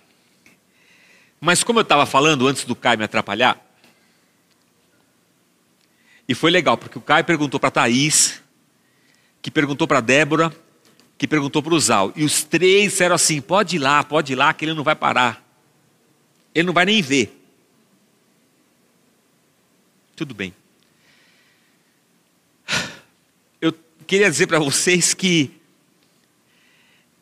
Mas 1.40 1.62
como 1.62 1.78
eu 1.78 1.82
estava 1.82 2.06
falando 2.06 2.48
antes 2.48 2.64
do 2.64 2.74
Caio 2.74 2.98
me 2.98 3.04
atrapalhar, 3.04 3.63
e 6.28 6.34
foi 6.34 6.50
legal, 6.50 6.76
porque 6.76 6.98
o 6.98 7.02
Caio 7.02 7.24
perguntou 7.24 7.60
para 7.60 7.68
a 7.68 7.72
Thaís, 7.72 8.40
que 9.42 9.50
perguntou 9.50 9.86
para 9.86 9.98
a 9.98 10.00
Débora, 10.00 10.54
que 11.18 11.28
perguntou 11.28 11.62
para 11.62 11.74
o 11.74 11.80
Zal. 11.80 12.12
E 12.16 12.24
os 12.24 12.42
três 12.42 12.92
disseram 12.92 13.14
assim: 13.14 13.40
pode 13.40 13.76
ir 13.76 13.78
lá, 13.78 14.02
pode 14.02 14.32
ir 14.32 14.36
lá, 14.36 14.52
que 14.54 14.64
ele 14.64 14.74
não 14.74 14.82
vai 14.82 14.96
parar. 14.96 15.42
Ele 16.54 16.66
não 16.66 16.72
vai 16.72 16.86
nem 16.86 17.02
ver. 17.02 17.40
Tudo 20.16 20.34
bem. 20.34 20.54
Eu 23.60 23.74
queria 24.06 24.30
dizer 24.30 24.46
para 24.46 24.58
vocês 24.60 25.12
que 25.12 25.50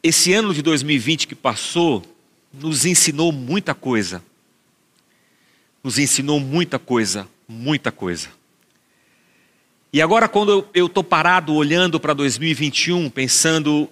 esse 0.02 0.32
ano 0.32 0.52
de 0.52 0.62
2020 0.62 1.26
que 1.26 1.34
passou 1.34 2.04
nos 2.52 2.84
ensinou 2.84 3.32
muita 3.32 3.74
coisa. 3.74 4.22
Nos 5.82 5.98
ensinou 5.98 6.38
muita 6.38 6.78
coisa, 6.78 7.26
muita 7.48 7.90
coisa. 7.90 8.28
E 9.92 10.00
agora, 10.00 10.26
quando 10.26 10.66
eu 10.72 10.86
estou 10.86 11.04
parado 11.04 11.54
olhando 11.54 12.00
para 12.00 12.14
2021, 12.14 13.10
pensando 13.10 13.90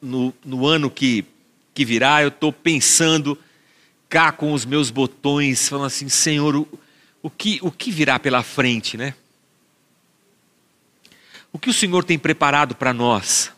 no, 0.00 0.34
no 0.44 0.66
ano 0.66 0.90
que, 0.90 1.24
que 1.72 1.86
virá, 1.86 2.22
eu 2.22 2.28
estou 2.28 2.52
pensando 2.52 3.38
ficar 4.12 4.32
com 4.32 4.52
os 4.52 4.66
meus 4.66 4.90
botões, 4.90 5.70
falando 5.70 5.86
assim, 5.86 6.06
Senhor, 6.06 6.54
o, 6.54 6.68
o, 7.22 7.30
que, 7.30 7.58
o 7.62 7.70
que 7.70 7.90
virá 7.90 8.18
pela 8.18 8.42
frente, 8.42 8.98
né? 8.98 9.14
O 11.50 11.58
que 11.58 11.70
o 11.70 11.72
Senhor 11.72 12.04
tem 12.04 12.18
preparado 12.18 12.74
para 12.74 12.92
nós? 12.92 13.50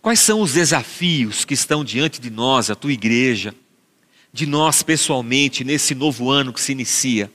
Quais 0.00 0.20
são 0.20 0.40
os 0.40 0.52
desafios 0.52 1.44
que 1.44 1.54
estão 1.54 1.84
diante 1.84 2.20
de 2.20 2.30
nós, 2.30 2.70
a 2.70 2.76
tua 2.76 2.92
igreja, 2.92 3.52
de 4.32 4.46
nós 4.46 4.84
pessoalmente, 4.84 5.64
nesse 5.64 5.92
novo 5.92 6.30
ano 6.30 6.52
que 6.52 6.60
se 6.60 6.70
inicia? 6.70 7.28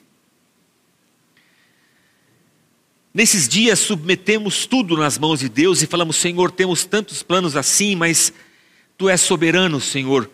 Nesses 3.17 3.47
dias 3.47 3.79
submetemos 3.79 4.67
tudo 4.67 4.95
nas 4.95 5.17
mãos 5.17 5.39
de 5.39 5.50
Deus 5.50 5.81
e 5.81 5.88
falamos: 5.88 6.17
Senhor, 6.17 6.51
temos 6.51 6.86
tantos 6.86 7.24
planos 7.24 7.55
assim, 7.55 7.95
mas 7.95 8.31
tu 8.95 9.09
és 9.09 9.19
soberano, 9.19 9.81
Senhor. 9.81 10.29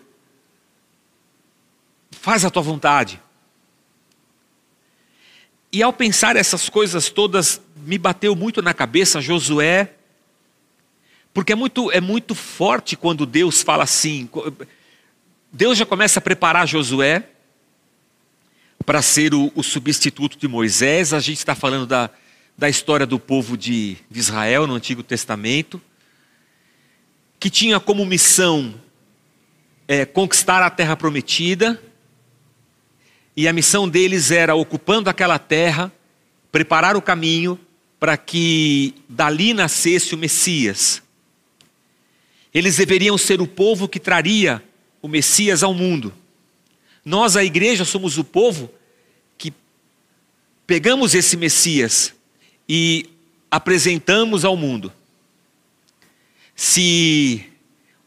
Faz 2.11 2.43
a 2.43 2.49
tua 2.49 2.61
vontade. 2.61 3.21
E 5.71 5.81
ao 5.81 5.93
pensar 5.93 6.35
essas 6.35 6.67
coisas 6.67 7.09
todas, 7.09 7.61
me 7.85 7.97
bateu 7.97 8.35
muito 8.35 8.61
na 8.61 8.73
cabeça 8.73 9.21
Josué, 9.21 9.93
porque 11.33 11.53
é 11.53 11.55
muito, 11.55 11.89
é 11.89 12.01
muito 12.01 12.35
forte 12.35 12.97
quando 12.97 13.25
Deus 13.25 13.61
fala 13.61 13.85
assim. 13.85 14.29
Deus 15.49 15.77
já 15.77 15.85
começa 15.85 16.19
a 16.19 16.21
preparar 16.21 16.67
Josué 16.67 17.29
para 18.85 19.01
ser 19.01 19.33
o, 19.33 19.53
o, 19.55 19.63
substituto 19.63 20.37
de 20.37 20.49
Moisés. 20.49 21.13
A 21.13 21.21
gente 21.21 21.37
está 21.37 21.55
falando 21.55 21.87
da, 21.87 22.09
da 22.57 22.69
história 22.69 23.05
do 23.05 23.19
povo 23.19 23.57
de, 23.57 23.97
Israel 24.11 24.67
no 24.67 24.75
Antigo 24.75 25.03
Testamento, 25.03 25.81
que 27.39 27.49
tinha 27.49 27.79
como 27.79 28.05
missão 28.05 28.73
é, 29.87 30.05
conquistar 30.05 30.61
a 30.63 30.69
terra 30.69 30.95
prometida 30.95 31.81
e 33.35 33.47
a 33.47 33.53
missão 33.53 33.89
deles 33.89 34.31
era, 34.31 34.55
ocupando 34.55 35.09
aquela 35.09 35.39
terra, 35.39 35.91
preparar 36.51 36.95
o 36.95 37.01
caminho 37.01 37.59
para 37.99 38.15
que 38.15 38.93
dali 39.09 39.53
nascesse 39.53 40.13
o 40.13 40.17
Messias. 40.17 41.01
Eles 42.53 42.77
deveriam 42.77 43.17
ser 43.17 43.41
o 43.41 43.47
povo 43.47 43.89
que 43.89 43.99
traria 43.99 44.63
o 45.01 45.07
Messias 45.07 45.63
ao 45.63 45.73
mundo. 45.73 46.13
Nós, 47.03 47.35
a 47.35 47.43
igreja, 47.43 47.83
somos 47.83 48.17
o 48.17 48.23
povo 48.23 48.71
que 49.37 49.51
pegamos 50.67 51.15
esse 51.15 51.35
Messias 51.35 52.13
e 52.67 53.09
apresentamos 53.49 54.45
ao 54.45 54.55
mundo. 54.55 54.91
Se 56.55 57.45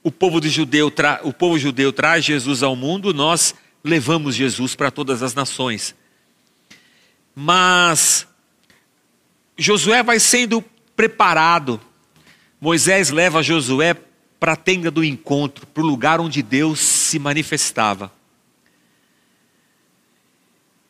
o 0.03 0.11
povo, 0.11 0.41
judeu 0.49 0.93
o 1.25 1.33
povo 1.33 1.59
judeu 1.59 1.93
traz 1.93 2.25
Jesus 2.25 2.63
ao 2.63 2.77
mundo, 2.77 3.13
nós 3.13 3.55
levamos 3.83 4.35
Jesus 4.35 4.75
para 4.75 4.91
todas 4.91 5.23
as 5.23 5.35
nações. 5.35 5.95
Mas 7.35 8.27
Josué 9.59 10.03
vai 10.03 10.19
sendo 10.19 10.65
preparado. 10.95 11.81
Moisés 12.61 13.11
leva 13.11 13.43
Josué 13.43 13.95
para 14.39 14.53
a 14.53 14.57
tenda 14.57 14.91
do 14.91 15.05
encontro, 15.05 15.67
para 15.67 15.83
o 15.83 15.87
lugar 15.87 16.21
onde 16.21 16.43
Deus 16.43 16.81
se 16.81 17.19
manifestava. 17.19 18.13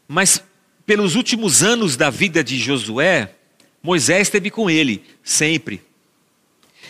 Mas 0.08 0.42
pelos 0.84 1.16
últimos 1.16 1.62
anos 1.62 1.96
da 1.96 2.10
vida 2.10 2.44
de 2.44 2.58
Josué, 2.58 3.34
Moisés 3.86 4.22
esteve 4.22 4.50
com 4.50 4.68
ele, 4.68 5.04
sempre. 5.22 5.80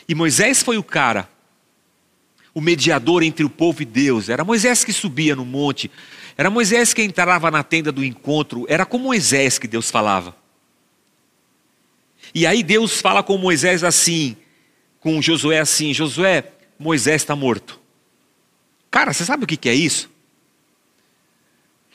E 0.09 0.15
Moisés 0.15 0.62
foi 0.62 0.79
o 0.79 0.83
cara 0.83 1.29
o 2.55 2.61
mediador 2.61 3.23
entre 3.23 3.45
o 3.45 3.50
povo 3.50 3.83
e 3.83 3.85
Deus. 3.85 4.31
Era 4.31 4.43
Moisés 4.43 4.83
que 4.83 4.91
subia 4.91 5.37
no 5.37 5.45
monte, 5.45 5.91
era 6.38 6.49
Moisés 6.49 6.95
que 6.95 7.03
entrava 7.03 7.50
na 7.50 7.63
tenda 7.63 7.93
do 7.93 8.02
encontro, 8.02 8.65
era 8.67 8.87
com 8.87 8.97
Moisés 8.97 9.59
que 9.59 9.69
Deus 9.69 9.91
falava. 9.91 10.35
E 12.35 12.47
aí 12.47 12.63
Deus 12.63 12.99
fala 12.99 13.23
com 13.23 13.37
Moisés 13.37 13.85
assim, 13.85 14.35
com 14.99 15.21
Josué 15.21 15.59
assim: 15.59 15.93
Josué, 15.93 16.50
Moisés 16.78 17.21
está 17.21 17.37
morto. 17.37 17.78
Cara, 18.91 19.13
você 19.13 19.26
sabe 19.26 19.45
o 19.45 19.47
que 19.47 19.69
é 19.69 19.75
isso? 19.75 20.11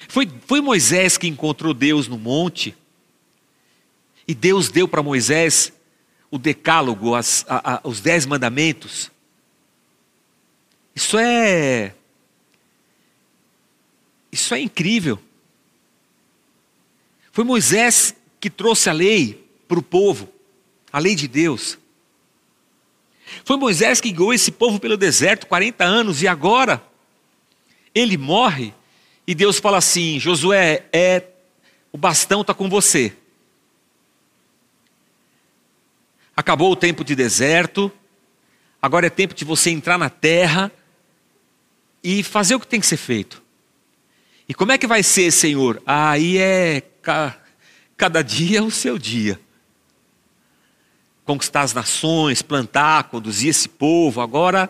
Foi, 0.08 0.30
foi 0.46 0.62
Moisés 0.62 1.18
que 1.18 1.28
encontrou 1.28 1.74
Deus 1.74 2.08
no 2.08 2.20
monte, 2.20 2.76
e 4.32 4.34
Deus 4.34 4.70
deu 4.70 4.88
para 4.88 5.04
Moisés 5.04 5.74
o 6.32 6.40
decálogo, 6.40 7.16
as, 7.16 7.44
a, 7.50 7.74
a, 7.74 7.82
os 7.84 8.00
dez 8.00 8.26
mandamentos. 8.26 9.12
Isso 10.96 11.18
é. 11.18 11.94
Isso 14.32 14.56
é 14.56 14.62
incrível. 14.62 15.20
Foi 17.34 17.44
Moisés 17.44 18.16
que 18.40 18.50
trouxe 18.50 18.90
a 18.90 18.94
lei 18.94 19.46
para 19.68 19.78
o 19.78 19.84
povo, 19.84 20.30
a 20.94 20.98
lei 20.98 21.14
de 21.14 21.28
Deus. 21.28 21.78
Foi 23.44 23.58
Moisés 23.58 24.00
que 24.00 24.14
guiou 24.14 24.34
esse 24.34 24.50
povo 24.50 24.80
pelo 24.80 24.96
deserto 24.96 25.46
40 25.46 25.84
anos 25.84 26.22
e 26.22 26.28
agora 26.30 26.82
ele 27.94 28.16
morre 28.16 28.74
e 29.28 29.36
Deus 29.36 29.60
fala 29.60 29.80
assim: 29.80 30.22
Josué, 30.22 30.86
é 30.94 31.22
o 31.92 31.98
bastão 31.98 32.40
está 32.40 32.54
com 32.54 32.70
você. 32.70 33.14
Acabou 36.36 36.72
o 36.72 36.76
tempo 36.76 37.04
de 37.04 37.16
deserto, 37.16 37.92
agora 38.82 39.08
é 39.08 39.10
tempo 39.10 39.34
de 39.34 39.46
você 39.46 39.70
entrar 39.70 39.98
na 39.98 40.10
terra 40.10 40.72
e 42.04 42.24
fazer 42.24 42.56
o 42.56 42.60
que 42.60 42.68
tem 42.68 42.80
que 42.80 42.88
ser 42.88 42.98
feito. 42.98 43.42
E 44.48 44.54
como 44.54 44.72
é 44.72 44.78
que 44.78 44.88
vai 44.88 45.04
ser, 45.04 45.32
Senhor? 45.32 45.82
Aí 45.86 46.38
é 46.38 46.84
cada 47.96 48.22
dia 48.22 48.64
o 48.64 48.72
seu 48.72 48.98
dia. 48.98 49.40
Conquistar 51.24 51.62
as 51.62 51.74
nações, 51.74 52.42
plantar, 52.42 53.04
conduzir 53.06 53.50
esse 53.50 53.70
povo, 53.70 54.20
agora. 54.20 54.70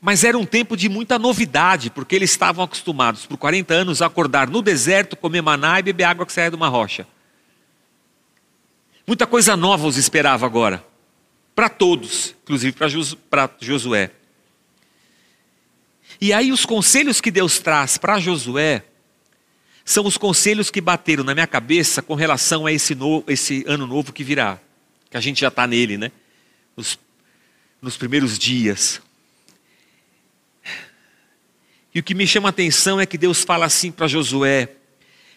Mas 0.00 0.22
era 0.22 0.38
um 0.38 0.46
tempo 0.46 0.76
de 0.76 0.88
muita 0.88 1.18
novidade, 1.18 1.90
porque 1.90 2.14
eles 2.14 2.30
estavam 2.30 2.64
acostumados 2.64 3.26
por 3.26 3.36
40 3.36 3.74
anos 3.74 4.00
a 4.00 4.06
acordar 4.06 4.48
no 4.48 4.62
deserto, 4.62 5.16
comer 5.16 5.42
maná 5.42 5.80
e 5.80 5.82
beber 5.82 6.04
água 6.04 6.24
que 6.24 6.32
saia 6.32 6.50
de 6.50 6.56
uma 6.56 6.68
rocha. 6.68 7.06
Muita 9.06 9.26
coisa 9.26 9.56
nova 9.56 9.86
os 9.86 9.96
esperava 9.96 10.44
agora. 10.44 10.84
Para 11.54 11.68
todos, 11.68 12.34
inclusive 12.42 12.76
para 13.30 13.50
Josué. 13.60 14.10
E 16.20 16.32
aí 16.32 16.50
os 16.50 16.66
conselhos 16.66 17.20
que 17.20 17.30
Deus 17.30 17.58
traz 17.58 17.96
para 17.96 18.18
Josué 18.18 18.82
são 19.84 20.04
os 20.04 20.18
conselhos 20.18 20.70
que 20.70 20.80
bateram 20.80 21.22
na 21.22 21.34
minha 21.34 21.46
cabeça 21.46 22.02
com 22.02 22.14
relação 22.14 22.66
a 22.66 22.72
esse, 22.72 22.94
no, 22.94 23.22
esse 23.28 23.64
ano 23.68 23.86
novo 23.86 24.12
que 24.12 24.24
virá, 24.24 24.58
que 25.08 25.16
a 25.16 25.20
gente 25.20 25.40
já 25.40 25.48
está 25.48 25.66
nele, 25.66 25.96
né? 25.96 26.10
Nos, 26.76 26.98
nos 27.80 27.96
primeiros 27.96 28.36
dias. 28.36 29.00
E 31.94 32.00
o 32.00 32.02
que 32.02 32.14
me 32.14 32.26
chama 32.26 32.48
a 32.48 32.50
atenção 32.50 33.00
é 33.00 33.06
que 33.06 33.16
Deus 33.16 33.44
fala 33.44 33.64
assim 33.64 33.92
para 33.92 34.08
Josué: 34.08 34.70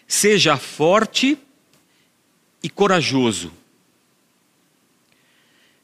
seja 0.08 0.56
forte 0.56 1.38
e 2.62 2.68
corajoso. 2.68 3.59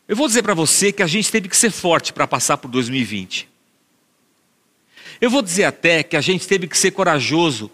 Eu 0.09 0.15
vou 0.15 0.29
dizer 0.29 0.43
para 0.43 0.55
você 0.55 0.93
que 0.93 1.03
a 1.03 1.07
gente 1.07 1.31
teve 1.31 1.49
que 1.49 1.57
ser 1.57 1.71
forte 1.71 2.13
para 2.13 2.27
passar 2.27 2.57
por 2.59 2.69
2020. 2.69 3.49
Eu 5.21 5.31
vou 5.31 5.43
dizer 5.43 5.65
até 5.65 6.03
que 6.03 6.17
a 6.17 6.21
gente 6.21 6.47
teve 6.47 6.69
que 6.69 6.79
ser 6.79 6.93
corajoso 6.93 7.71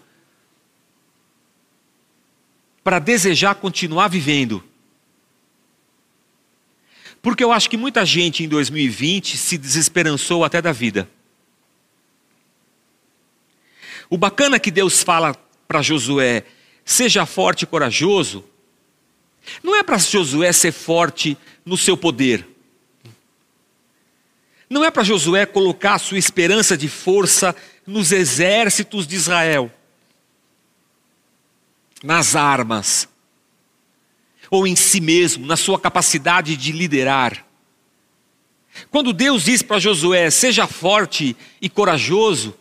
para 2.83 2.99
desejar 2.99 3.55
continuar 3.55 4.07
vivendo. 4.07 4.63
Porque 7.21 7.43
eu 7.43 7.51
acho 7.51 7.69
que 7.69 7.77
muita 7.77 8.05
gente 8.05 8.43
em 8.43 8.47
2020 8.47 9.37
se 9.37 9.57
desesperançou 9.57 10.43
até 10.43 10.61
da 10.61 10.71
vida. 10.71 11.09
O 14.09 14.17
bacana 14.17 14.59
que 14.59 14.71
Deus 14.71 15.01
fala 15.01 15.33
para 15.67 15.81
Josué, 15.81 16.43
seja 16.83 17.25
forte 17.25 17.63
e 17.63 17.65
corajoso, 17.65 18.43
não 19.61 19.75
é 19.75 19.83
para 19.83 19.97
Josué 19.97 20.51
ser 20.51 20.71
forte 20.71 21.37
no 21.65 21.77
seu 21.77 21.95
poder. 21.95 22.47
Não 24.69 24.83
é 24.83 24.89
para 24.89 25.03
Josué 25.03 25.45
colocar 25.45 25.99
sua 25.99 26.17
esperança 26.17 26.75
de 26.75 26.87
força 26.87 27.55
nos 27.85 28.11
exércitos 28.11 29.05
de 29.05 29.15
Israel, 29.15 29.71
nas 32.03 32.35
armas, 32.35 33.07
ou 34.49 34.65
em 34.65 34.75
si 34.75 34.99
mesmo, 34.99 35.45
na 35.45 35.55
sua 35.55 35.79
capacidade 35.79 36.55
de 36.57 36.71
liderar. 36.71 37.45
Quando 38.89 39.13
Deus 39.13 39.43
diz 39.43 39.61
para 39.61 39.79
Josué, 39.79 40.29
seja 40.31 40.65
forte 40.65 41.35
e 41.61 41.69
corajoso, 41.69 42.55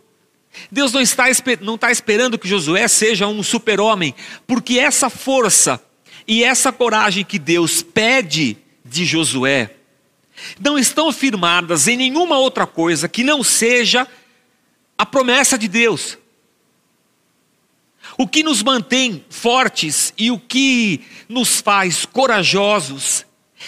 Deus 0.71 0.93
não 0.93 1.01
está, 1.01 1.25
não 1.61 1.77
está 1.77 1.91
esperando 1.91 2.39
que 2.39 2.49
Josué 2.49 2.87
seja 2.89 3.27
um 3.27 3.43
super-homem, 3.43 4.15
porque 4.47 4.79
essa 4.79 5.09
força 5.09 5.83
e 6.27 6.45
essa 6.45 6.71
coragem 6.71 7.25
que 7.25 7.39
Deus 7.39 7.83
pede 7.83 8.59
de 8.93 9.05
Josué 9.05 9.75
não 10.61 10.79
estão 10.79 11.13
firmadas 11.13 11.89
em 11.89 11.97
nenhuma 11.97 12.39
outra 12.39 12.67
coisa 12.67 13.09
que 13.09 13.25
não 13.25 13.43
seja 13.43 14.07
a 14.97 15.05
promessa 15.05 15.59
de 15.59 15.69
Deus. 15.69 16.19
O 18.19 18.27
que 18.27 18.43
nos 18.43 18.63
mantém 18.63 19.25
fortes 19.31 20.13
e 20.19 20.31
o 20.31 20.39
que 20.39 21.01
nos 21.29 21.61
faz 21.61 22.05
corajosos 22.05 23.25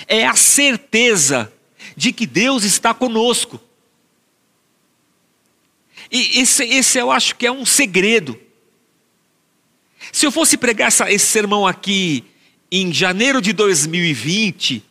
é 0.06 0.26
a 0.26 0.34
certeza 0.34 1.52
de 1.96 2.12
que 2.12 2.26
Deus 2.26 2.64
está 2.64 2.92
conosco. 2.92 3.60
E 6.10 6.40
esse, 6.40 6.64
esse 6.64 6.98
eu 6.98 7.10
acho 7.10 7.36
que 7.36 7.46
é 7.46 7.52
um 7.52 7.64
segredo. 7.64 8.38
Se 10.12 10.26
eu 10.26 10.32
fosse 10.32 10.56
pregar 10.56 10.88
essa, 10.88 11.10
esse 11.10 11.26
sermão 11.26 11.66
aqui 11.66 12.24
em 12.70 12.92
janeiro 12.92 13.40
de 13.40 13.52
2020, 13.52 14.84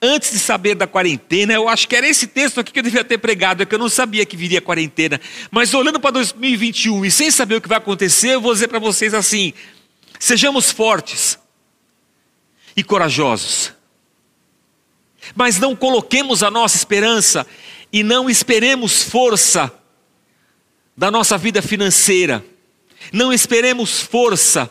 antes 0.00 0.32
de 0.32 0.38
saber 0.38 0.74
da 0.74 0.86
quarentena, 0.86 1.52
eu 1.52 1.68
acho 1.68 1.88
que 1.88 1.96
era 1.96 2.08
esse 2.08 2.26
texto 2.26 2.60
aqui 2.60 2.72
que 2.72 2.78
eu 2.78 2.82
devia 2.82 3.04
ter 3.04 3.18
pregado, 3.18 3.62
é 3.62 3.66
que 3.66 3.74
eu 3.74 3.78
não 3.78 3.88
sabia 3.88 4.26
que 4.26 4.36
viria 4.36 4.58
a 4.58 4.62
quarentena. 4.62 5.20
Mas 5.50 5.74
olhando 5.74 6.00
para 6.00 6.12
2021 6.12 7.04
e 7.04 7.10
sem 7.10 7.30
saber 7.30 7.56
o 7.56 7.60
que 7.60 7.68
vai 7.68 7.78
acontecer, 7.78 8.34
eu 8.34 8.40
vou 8.40 8.52
dizer 8.52 8.68
para 8.68 8.78
vocês 8.78 9.14
assim: 9.14 9.52
sejamos 10.18 10.70
fortes 10.70 11.38
e 12.76 12.82
corajosos. 12.82 13.72
Mas 15.34 15.58
não 15.58 15.74
coloquemos 15.74 16.42
a 16.42 16.50
nossa 16.50 16.76
esperança 16.76 17.46
e 17.92 18.02
não 18.02 18.28
esperemos 18.28 19.02
força 19.02 19.72
da 20.96 21.10
nossa 21.10 21.38
vida 21.38 21.62
financeira. 21.62 22.44
Não 23.12 23.32
esperemos 23.32 24.00
força 24.00 24.70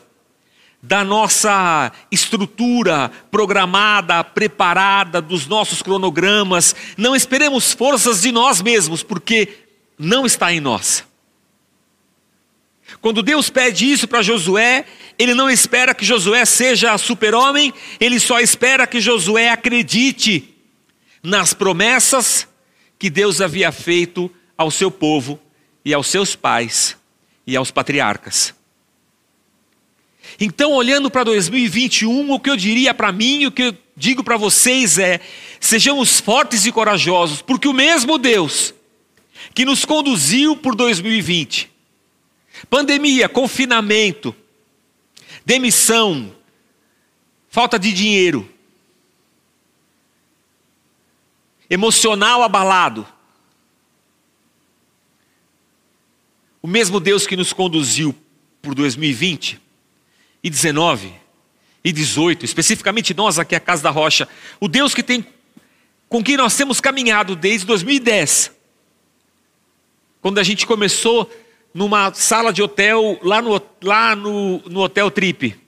da 0.85 1.01
nossa 1.01 1.93
estrutura 2.11 3.09
programada, 3.31 4.21
preparada, 4.21 5.21
dos 5.21 5.47
nossos 5.47 5.81
cronogramas. 5.81 6.75
Não 6.97 7.15
esperemos 7.15 7.71
forças 7.71 8.21
de 8.21 8.33
nós 8.33 8.61
mesmos, 8.61 9.01
porque 9.01 9.47
não 9.97 10.25
está 10.25 10.51
em 10.51 10.59
nós. 10.59 11.05
Quando 12.99 13.23
Deus 13.23 13.49
pede 13.49 13.89
isso 13.89 14.09
para 14.09 14.21
Josué, 14.21 14.85
ele 15.17 15.33
não 15.33 15.49
espera 15.49 15.95
que 15.95 16.03
Josué 16.03 16.43
seja 16.43 16.97
super-homem, 16.97 17.73
ele 17.97 18.19
só 18.19 18.41
espera 18.41 18.85
que 18.85 18.99
Josué 18.99 19.49
acredite 19.49 20.53
nas 21.23 21.53
promessas 21.53 22.45
que 22.99 23.09
Deus 23.09 23.39
havia 23.39 23.71
feito 23.71 24.29
ao 24.57 24.69
seu 24.69 24.91
povo 24.91 25.39
e 25.85 25.93
aos 25.93 26.07
seus 26.07 26.35
pais 26.35 26.97
e 27.47 27.55
aos 27.55 27.71
patriarcas. 27.71 28.53
Então, 30.39 30.71
olhando 30.71 31.11
para 31.11 31.23
2021, 31.23 32.31
o 32.31 32.39
que 32.39 32.49
eu 32.49 32.55
diria 32.55 32.93
para 32.93 33.11
mim, 33.11 33.45
o 33.45 33.51
que 33.51 33.63
eu 33.63 33.77
digo 33.95 34.23
para 34.23 34.37
vocês 34.37 34.97
é: 34.97 35.19
sejamos 35.59 36.19
fortes 36.19 36.65
e 36.65 36.71
corajosos, 36.71 37.41
porque 37.41 37.67
o 37.67 37.73
mesmo 37.73 38.17
Deus 38.17 38.73
que 39.53 39.65
nos 39.65 39.85
conduziu 39.85 40.55
por 40.55 40.75
2020, 40.75 41.69
pandemia, 42.69 43.29
confinamento, 43.29 44.35
demissão, 45.45 46.35
falta 47.49 47.77
de 47.77 47.91
dinheiro, 47.91 48.49
emocional 51.69 52.41
abalado, 52.41 53.05
o 56.61 56.67
mesmo 56.67 56.99
Deus 56.99 57.27
que 57.27 57.35
nos 57.35 57.51
conduziu 57.53 58.15
por 58.61 58.73
2020 58.73 59.62
e 60.43 60.49
19 60.49 61.13
e 61.83 61.91
18, 61.91 62.45
especificamente 62.45 63.13
nós 63.13 63.39
aqui 63.39 63.55
a 63.55 63.59
Casa 63.59 63.83
da 63.83 63.89
Rocha, 63.89 64.27
o 64.59 64.67
Deus 64.67 64.93
que 64.93 65.03
tem 65.03 65.25
com 66.09 66.23
quem 66.23 66.37
nós 66.37 66.55
temos 66.55 66.79
caminhado 66.79 67.35
desde 67.35 67.65
2010. 67.65 68.51
Quando 70.21 70.37
a 70.37 70.43
gente 70.43 70.67
começou 70.67 71.29
numa 71.73 72.13
sala 72.13 72.53
de 72.53 72.61
hotel 72.61 73.19
lá 73.23 73.41
no, 73.41 73.61
lá 73.81 74.15
no, 74.15 74.59
no 74.59 74.81
Hotel 74.81 75.09
Trip. 75.09 75.59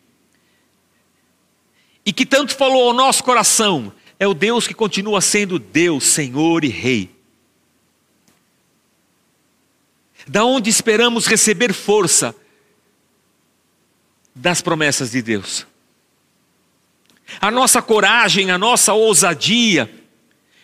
E 2.05 2.13
que 2.13 2.25
tanto 2.25 2.55
falou 2.55 2.89
ao 2.89 2.93
nosso 2.93 3.23
coração, 3.23 3.91
é 4.19 4.27
o 4.27 4.33
Deus 4.33 4.67
que 4.67 4.73
continua 4.73 5.19
sendo 5.19 5.57
Deus, 5.57 6.03
Senhor 6.03 6.63
e 6.63 6.67
Rei. 6.67 7.09
Da 10.27 10.45
onde 10.45 10.69
esperamos 10.69 11.25
receber 11.25 11.73
força 11.73 12.35
das 14.35 14.61
promessas 14.61 15.11
de 15.11 15.21
Deus. 15.21 15.65
A 17.39 17.49
nossa 17.49 17.81
coragem, 17.81 18.51
a 18.51 18.57
nossa 18.57 18.93
ousadia, 18.93 19.89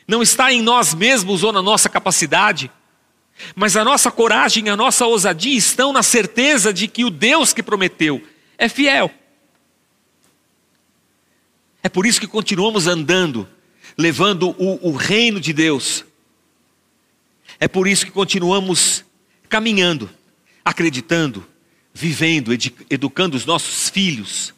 não 0.08 0.22
está 0.22 0.52
em 0.52 0.62
nós 0.62 0.94
mesmos 0.94 1.42
ou 1.42 1.54
na 1.54 1.62
nossa 1.62 1.88
capacidade, 1.88 2.70
mas 3.56 3.76
a 3.76 3.84
nossa 3.84 4.12
coragem, 4.12 4.70
a 4.70 4.76
nossa 4.76 5.06
ousadia 5.06 5.58
estão 5.58 5.94
na 5.94 6.04
certeza 6.04 6.74
de 6.74 6.88
que 6.88 7.06
o 7.06 7.10
Deus 7.10 7.54
que 7.54 7.64
prometeu 7.64 8.22
é 8.58 8.68
fiel. 8.68 9.10
É 11.82 11.90
por 11.90 12.06
isso 12.06 12.20
que 12.20 12.28
continuamos 12.28 12.86
andando, 12.86 13.48
levando 13.98 14.50
o, 14.60 14.90
o 14.90 14.92
reino 14.92 15.40
de 15.40 15.52
Deus. 15.54 16.06
É 17.60 17.68
por 17.68 17.88
isso 17.88 18.06
que 18.06 18.12
continuamos 18.12 19.04
caminhando, 19.50 20.10
acreditando, 20.64 21.46
vivendo, 21.94 22.52
educando 22.90 23.36
os 23.36 23.46
nossos 23.46 23.90
filhos, 23.90 24.54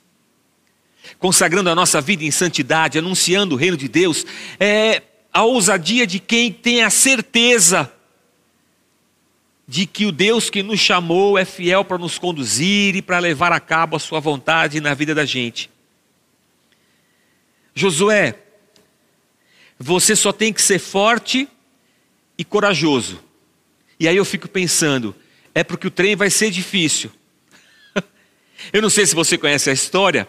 consagrando 1.20 1.70
a 1.70 1.76
nossa 1.76 2.00
vida 2.00 2.24
em 2.24 2.32
santidade, 2.32 2.98
anunciando 2.98 3.56
o 3.56 3.58
reino 3.58 3.78
de 3.78 3.88
Deus, 3.88 4.26
é 4.60 5.02
a 5.32 5.44
ousadia 5.44 6.06
de 6.06 6.20
quem 6.20 6.52
tem 6.52 6.84
a 6.84 6.90
certeza 6.90 7.92
de 9.68 9.86
que 9.86 10.06
o 10.06 10.12
Deus 10.12 10.50
que 10.50 10.62
nos 10.62 10.80
chamou 10.80 11.38
é 11.38 11.46
fiel 11.46 11.86
para 11.86 11.98
nos 11.98 12.20
conduzir 12.20 12.96
e 12.96 13.02
para 13.02 13.20
levar 13.20 13.52
a 13.52 13.60
cabo 13.60 13.96
a 13.96 14.00
sua 14.00 14.20
vontade 14.20 14.82
na 14.82 14.94
vida 14.94 15.16
da 15.16 15.26
gente. 15.26 15.70
Josué, 17.74 18.38
você 19.80 20.16
só 20.16 20.32
tem 20.32 20.54
que 20.54 20.62
ser 20.62 20.80
forte 20.80 21.48
e 22.38 22.44
corajoso. 22.44 23.24
E 24.00 24.08
aí 24.08 24.16
eu 24.16 24.26
fico 24.26 24.48
pensando, 24.48 25.16
é 25.56 25.64
porque 25.64 25.88
o 25.88 25.92
trem 25.92 26.16
vai 26.16 26.30
ser 26.30 26.52
difícil. 26.52 27.12
Eu 28.72 28.82
não 28.82 28.90
sei 28.90 29.06
se 29.06 29.16
você 29.16 29.38
conhece 29.38 29.70
a 29.70 29.74
história, 29.74 30.28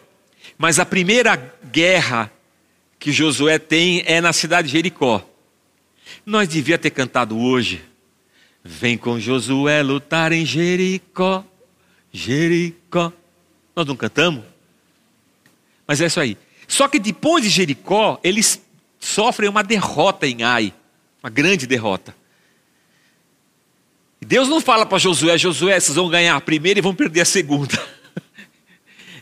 mas 0.58 0.78
a 0.78 0.86
primeira 0.86 1.36
guerra 1.70 2.30
que 2.98 3.12
Josué 3.12 3.58
tem 3.58 4.02
é 4.06 4.20
na 4.20 4.32
cidade 4.32 4.68
de 4.68 4.72
Jericó. 4.72 5.24
Nós 6.24 6.48
devia 6.48 6.78
ter 6.78 6.90
cantado 6.90 7.38
hoje. 7.38 7.84
Vem 8.64 8.96
com 8.96 9.20
Josué 9.20 9.82
lutar 9.82 10.32
em 10.32 10.46
Jericó, 10.46 11.44
Jericó. 12.10 13.12
Nós 13.76 13.86
não 13.86 13.94
cantamos? 13.94 14.42
Mas 15.86 16.00
é 16.00 16.06
isso 16.06 16.18
aí. 16.18 16.38
Só 16.66 16.88
que 16.88 16.98
depois 16.98 17.44
de 17.44 17.50
Jericó, 17.50 18.18
eles 18.24 18.62
sofrem 18.98 19.50
uma 19.50 19.62
derrota 19.62 20.26
em 20.26 20.42
Ai, 20.42 20.72
uma 21.22 21.28
grande 21.28 21.66
derrota. 21.66 22.16
Deus 24.24 24.48
não 24.48 24.60
fala 24.60 24.86
para 24.86 24.96
Josué, 24.96 25.36
Josué, 25.36 25.78
vocês 25.78 25.96
vão 25.96 26.08
ganhar 26.08 26.34
a 26.34 26.40
primeira 26.40 26.78
e 26.78 26.82
vão 26.82 26.94
perder 26.94 27.20
a 27.20 27.26
segunda. 27.26 27.78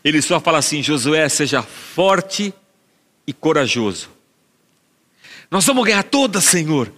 Ele 0.05 0.21
só 0.21 0.41
fala 0.41 0.59
assim: 0.59 0.83
Josué, 0.83 1.29
seja 1.29 1.63
forte 1.63 2.53
e 3.27 3.33
corajoso. 3.33 4.11
Nós 5.51 5.65
vamos 5.65 5.85
ganhar 5.85 6.03
toda, 6.03 6.41
Senhor. 6.41 6.93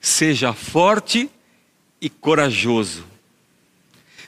Seja 0.00 0.52
forte 0.52 1.30
e 2.00 2.08
corajoso. 2.08 3.04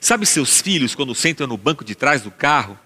Sabe 0.00 0.26
seus 0.26 0.60
filhos 0.60 0.94
quando 0.94 1.14
sentam 1.14 1.46
no 1.46 1.56
banco 1.56 1.84
de 1.84 1.94
trás 1.94 2.22
do 2.22 2.30
carro 2.30 2.78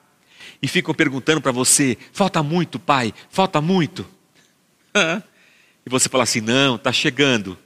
e 0.62 0.68
ficam 0.68 0.94
perguntando 0.94 1.40
para 1.40 1.53
você: 1.53 1.99
falta 2.12 2.42
muito, 2.42 2.79
pai, 2.79 3.12
falta 3.31 3.61
muito? 3.61 4.07
e 5.85 5.90
você 5.90 6.09
fala 6.09 6.25
assim: 6.25 6.40
não, 6.40 6.77
está 6.77 6.92
chegando. 6.92 7.59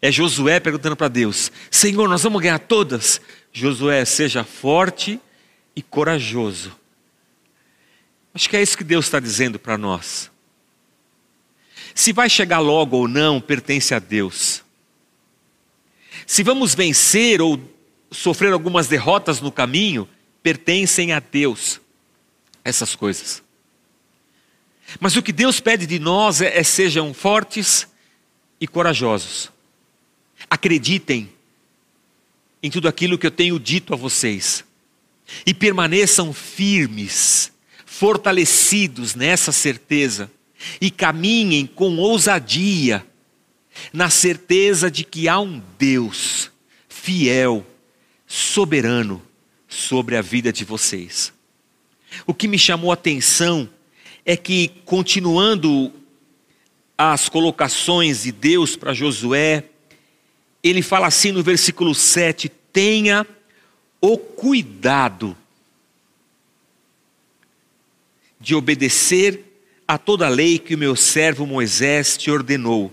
É 0.00 0.10
Josué 0.10 0.60
perguntando 0.60 0.96
para 0.96 1.08
Deus: 1.08 1.52
Senhor, 1.70 2.08
nós 2.08 2.22
vamos 2.22 2.40
ganhar 2.40 2.58
todas? 2.58 3.20
Josué, 3.52 4.04
seja 4.04 4.44
forte 4.44 5.20
e 5.78 5.82
corajoso. 5.82 6.76
Acho 8.34 8.50
que 8.50 8.56
é 8.56 8.62
isso 8.62 8.76
que 8.76 8.82
Deus 8.82 9.04
está 9.04 9.20
dizendo 9.20 9.60
para 9.60 9.78
nós. 9.78 10.28
Se 11.94 12.12
vai 12.12 12.28
chegar 12.28 12.58
logo 12.58 12.96
ou 12.96 13.06
não, 13.06 13.40
pertence 13.40 13.94
a 13.94 14.00
Deus. 14.00 14.64
Se 16.26 16.42
vamos 16.42 16.74
vencer 16.74 17.40
ou 17.40 17.60
sofrer 18.10 18.52
algumas 18.52 18.88
derrotas 18.88 19.40
no 19.40 19.52
caminho, 19.52 20.08
pertencem 20.42 21.12
a 21.12 21.20
Deus. 21.20 21.80
Essas 22.64 22.96
coisas. 22.96 23.40
Mas 24.98 25.14
o 25.14 25.22
que 25.22 25.32
Deus 25.32 25.60
pede 25.60 25.86
de 25.86 26.00
nós 26.00 26.40
é, 26.40 26.58
é 26.58 26.64
sejam 26.64 27.14
fortes 27.14 27.86
e 28.60 28.66
corajosos. 28.66 29.48
Acreditem 30.50 31.32
em 32.60 32.68
tudo 32.68 32.88
aquilo 32.88 33.16
que 33.16 33.28
eu 33.28 33.30
tenho 33.30 33.60
dito 33.60 33.94
a 33.94 33.96
vocês 33.96 34.66
e 35.44 35.52
permaneçam 35.52 36.32
firmes, 36.32 37.52
fortalecidos 37.84 39.14
nessa 39.14 39.52
certeza 39.52 40.30
e 40.80 40.90
caminhem 40.90 41.66
com 41.66 41.96
ousadia, 41.96 43.04
na 43.92 44.10
certeza 44.10 44.90
de 44.90 45.04
que 45.04 45.28
há 45.28 45.38
um 45.38 45.62
Deus 45.78 46.50
fiel, 46.88 47.64
soberano 48.26 49.22
sobre 49.68 50.16
a 50.16 50.22
vida 50.22 50.52
de 50.52 50.64
vocês. 50.64 51.32
O 52.26 52.34
que 52.34 52.48
me 52.48 52.58
chamou 52.58 52.90
a 52.90 52.94
atenção 52.94 53.68
é 54.24 54.36
que, 54.36 54.72
continuando 54.84 55.92
as 56.96 57.28
colocações 57.28 58.24
de 58.24 58.32
Deus 58.32 58.74
para 58.76 58.92
Josué, 58.92 59.64
ele 60.62 60.82
fala 60.82 61.06
assim 61.06 61.30
no 61.30 61.42
versículo 61.42 61.94
7: 61.94 62.48
tenha 62.72 63.26
o 64.00 64.16
cuidado 64.16 65.36
de 68.40 68.54
obedecer 68.54 69.44
a 69.86 69.98
toda 69.98 70.26
a 70.26 70.30
lei 70.30 70.58
que 70.58 70.74
o 70.74 70.78
meu 70.78 70.94
servo 70.94 71.46
Moisés 71.46 72.16
te 72.16 72.30
ordenou. 72.30 72.92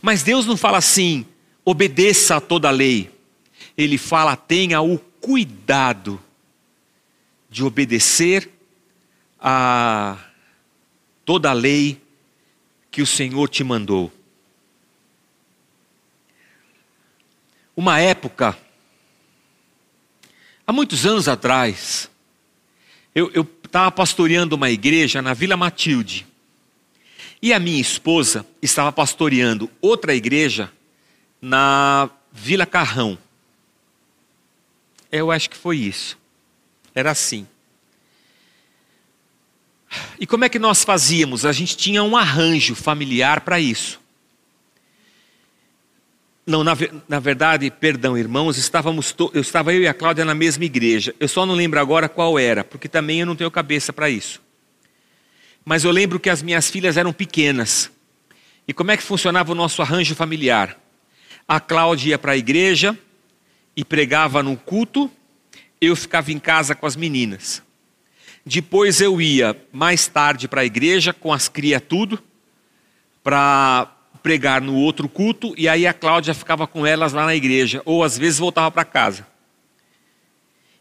Mas 0.00 0.22
Deus 0.22 0.46
não 0.46 0.56
fala 0.56 0.78
assim, 0.78 1.26
obedeça 1.64 2.36
a 2.36 2.40
toda 2.40 2.68
a 2.68 2.72
lei. 2.72 3.10
Ele 3.76 3.98
fala, 3.98 4.36
tenha 4.36 4.80
o 4.80 4.98
cuidado 4.98 6.20
de 7.50 7.64
obedecer 7.64 8.50
a 9.40 10.18
toda 11.24 11.50
a 11.50 11.52
lei 11.52 12.00
que 12.90 13.02
o 13.02 13.06
Senhor 13.06 13.48
te 13.48 13.62
mandou. 13.62 14.12
Uma 17.76 18.00
época, 18.00 18.58
há 20.68 20.72
muitos 20.72 21.06
anos 21.06 21.26
atrás, 21.28 22.10
eu 23.14 23.48
estava 23.64 23.90
pastoreando 23.90 24.54
uma 24.54 24.68
igreja 24.68 25.22
na 25.22 25.32
Vila 25.32 25.56
Matilde. 25.56 26.26
E 27.40 27.54
a 27.54 27.58
minha 27.58 27.80
esposa 27.80 28.44
estava 28.60 28.92
pastoreando 28.92 29.70
outra 29.80 30.14
igreja 30.14 30.70
na 31.40 32.10
Vila 32.30 32.66
Carrão. 32.66 33.16
Eu 35.10 35.30
acho 35.30 35.48
que 35.48 35.56
foi 35.56 35.78
isso. 35.78 36.18
Era 36.94 37.12
assim. 37.12 37.46
E 40.20 40.26
como 40.26 40.44
é 40.44 40.50
que 40.50 40.58
nós 40.58 40.84
fazíamos? 40.84 41.46
A 41.46 41.52
gente 41.52 41.78
tinha 41.78 42.02
um 42.02 42.14
arranjo 42.14 42.74
familiar 42.74 43.40
para 43.40 43.58
isso. 43.58 43.98
Não, 46.48 46.64
na, 46.64 46.74
na, 47.06 47.20
verdade, 47.20 47.70
perdão, 47.70 48.16
irmãos, 48.16 48.56
estávamos 48.56 49.12
to, 49.12 49.30
eu 49.34 49.42
estava 49.42 49.74
eu 49.74 49.82
e 49.82 49.86
a 49.86 49.92
Cláudia 49.92 50.24
na 50.24 50.34
mesma 50.34 50.64
igreja. 50.64 51.14
Eu 51.20 51.28
só 51.28 51.44
não 51.44 51.54
lembro 51.54 51.78
agora 51.78 52.08
qual 52.08 52.38
era, 52.38 52.64
porque 52.64 52.88
também 52.88 53.20
eu 53.20 53.26
não 53.26 53.36
tenho 53.36 53.50
cabeça 53.50 53.92
para 53.92 54.08
isso. 54.08 54.40
Mas 55.62 55.84
eu 55.84 55.90
lembro 55.90 56.18
que 56.18 56.30
as 56.30 56.42
minhas 56.42 56.70
filhas 56.70 56.96
eram 56.96 57.12
pequenas. 57.12 57.90
E 58.66 58.72
como 58.72 58.90
é 58.90 58.96
que 58.96 59.02
funcionava 59.02 59.52
o 59.52 59.54
nosso 59.54 59.82
arranjo 59.82 60.14
familiar? 60.14 60.78
A 61.46 61.60
Cláudia 61.60 62.12
ia 62.12 62.18
para 62.18 62.32
a 62.32 62.36
igreja 62.38 62.98
e 63.76 63.84
pregava 63.84 64.42
no 64.42 64.56
culto, 64.56 65.10
eu 65.78 65.94
ficava 65.94 66.32
em 66.32 66.38
casa 66.38 66.74
com 66.74 66.86
as 66.86 66.96
meninas. 66.96 67.62
Depois 68.42 69.02
eu 69.02 69.20
ia 69.20 69.54
mais 69.70 70.06
tarde 70.06 70.48
para 70.48 70.62
a 70.62 70.64
igreja 70.64 71.12
com 71.12 71.30
as 71.30 71.46
cria 71.46 71.78
tudo, 71.78 72.18
para 73.22 73.97
pregar 74.18 74.60
no 74.60 74.74
outro 74.74 75.08
culto, 75.08 75.54
e 75.56 75.68
aí 75.68 75.86
a 75.86 75.94
Cláudia 75.94 76.34
ficava 76.34 76.66
com 76.66 76.86
elas 76.86 77.12
lá 77.12 77.24
na 77.24 77.34
igreja, 77.34 77.82
ou 77.84 78.04
às 78.04 78.18
vezes 78.18 78.38
voltava 78.38 78.70
para 78.70 78.84
casa. 78.84 79.26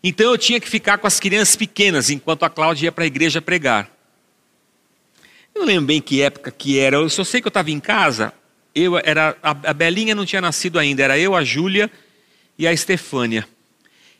Então 0.03 0.31
eu 0.31 0.37
tinha 0.37 0.59
que 0.59 0.69
ficar 0.69 0.97
com 0.97 1.07
as 1.07 1.19
crianças 1.19 1.55
pequenas 1.55 2.09
enquanto 2.09 2.43
a 2.43 2.49
Cláudia 2.49 2.87
ia 2.87 2.91
para 2.91 3.03
a 3.03 3.07
igreja 3.07 3.41
pregar. 3.41 3.91
Eu 5.53 5.61
não 5.61 5.67
lembro 5.67 5.87
bem 5.87 6.01
que 6.01 6.21
época 6.21 6.51
que 6.51 6.77
era, 6.79 6.97
eu 6.97 7.09
só 7.09 7.23
sei 7.23 7.41
que 7.41 7.47
eu 7.47 7.49
estava 7.49 7.71
em 7.71 7.79
casa, 7.79 8.31
eu 8.75 8.97
era 8.97 9.35
a, 9.41 9.49
a 9.49 9.73
Belinha 9.73 10.13
não 10.13 10.25
tinha 10.25 10.41
nascido 10.41 10.77
ainda, 10.77 11.03
era 11.03 11.17
eu, 11.17 11.35
a 11.35 11.43
Júlia 11.43 11.89
e 12.57 12.67
a 12.67 12.73
Estefânia. 12.73 13.47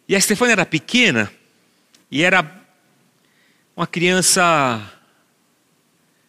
E 0.08 0.15
a 0.15 0.17
Estefânia 0.17 0.53
era 0.53 0.65
pequena 0.65 1.32
e 2.10 2.23
era 2.23 2.43
uma 3.75 3.86
criança 3.86 4.82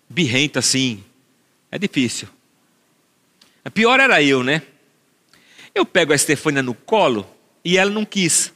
birrenta 0.09 0.59
assim, 0.59 1.03
é 1.71 1.79
difícil. 1.79 2.29
A 3.69 3.71
pior 3.71 4.01
era 4.01 4.23
eu, 4.23 4.43
né? 4.43 4.63
Eu 5.75 5.85
pego 5.85 6.15
a 6.15 6.17
Estefânia 6.17 6.63
no 6.63 6.73
colo 6.73 7.29
e 7.63 7.77
ela 7.77 7.91
não 7.91 8.03
quis. 8.03 8.51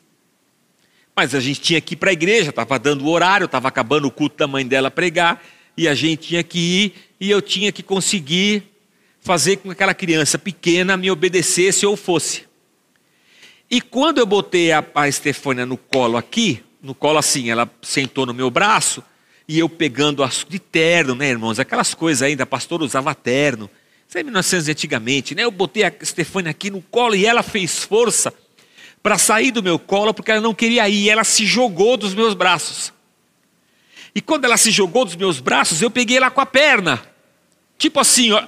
Mas 1.14 1.34
a 1.34 1.40
gente 1.40 1.60
tinha 1.60 1.82
que 1.82 1.92
ir 1.92 1.96
para 1.98 2.08
a 2.08 2.12
igreja, 2.14 2.48
estava 2.48 2.78
dando 2.78 3.04
o 3.04 3.10
horário, 3.10 3.44
estava 3.44 3.68
acabando 3.68 4.08
o 4.08 4.10
culto 4.10 4.38
da 4.38 4.46
mãe 4.46 4.66
dela 4.66 4.90
pregar, 4.90 5.44
e 5.76 5.86
a 5.86 5.94
gente 5.94 6.28
tinha 6.28 6.42
que 6.42 6.58
ir, 6.58 6.94
e 7.20 7.30
eu 7.30 7.42
tinha 7.42 7.70
que 7.70 7.82
conseguir 7.82 8.62
fazer 9.20 9.58
com 9.58 9.64
que 9.68 9.72
aquela 9.72 9.92
criança 9.92 10.38
pequena 10.38 10.96
me 10.96 11.10
obedecesse 11.10 11.84
ou 11.84 11.94
fosse. 11.94 12.44
E 13.70 13.82
quando 13.82 14.16
eu 14.16 14.24
botei 14.24 14.72
a, 14.72 14.82
a 14.94 15.08
Estefânia 15.08 15.66
no 15.66 15.76
colo 15.76 16.16
aqui, 16.16 16.62
no 16.82 16.94
colo 16.94 17.18
assim, 17.18 17.50
ela 17.50 17.70
sentou 17.82 18.24
no 18.24 18.32
meu 18.32 18.50
braço 18.50 19.04
e 19.46 19.58
eu 19.58 19.68
pegando 19.68 20.24
as, 20.24 20.46
de 20.48 20.58
terno, 20.58 21.14
né, 21.14 21.28
irmãos? 21.28 21.60
Aquelas 21.60 21.92
coisas 21.92 22.22
ainda, 22.22 22.46
pastor 22.46 22.80
usava 22.80 23.14
terno. 23.14 23.68
Isso 24.12 24.18
é 24.18 24.22
1900 24.24 24.68
antigamente, 24.68 25.34
né? 25.34 25.42
Eu 25.42 25.50
botei 25.50 25.84
a 25.84 25.92
Stefania 26.02 26.50
aqui 26.50 26.70
no 26.70 26.82
colo 26.82 27.14
e 27.14 27.24
ela 27.24 27.42
fez 27.42 27.82
força 27.82 28.30
para 29.02 29.16
sair 29.16 29.50
do 29.50 29.62
meu 29.62 29.78
colo 29.78 30.12
porque 30.12 30.30
ela 30.30 30.40
não 30.42 30.52
queria 30.52 30.86
ir. 30.86 31.08
Ela 31.08 31.24
se 31.24 31.46
jogou 31.46 31.96
dos 31.96 32.12
meus 32.12 32.34
braços. 32.34 32.92
E 34.14 34.20
quando 34.20 34.44
ela 34.44 34.58
se 34.58 34.70
jogou 34.70 35.06
dos 35.06 35.16
meus 35.16 35.40
braços, 35.40 35.80
eu 35.80 35.90
peguei 35.90 36.18
ela 36.18 36.30
com 36.30 36.42
a 36.42 36.44
perna. 36.44 37.02
Tipo 37.78 38.00
assim, 38.00 38.32
ó. 38.32 38.46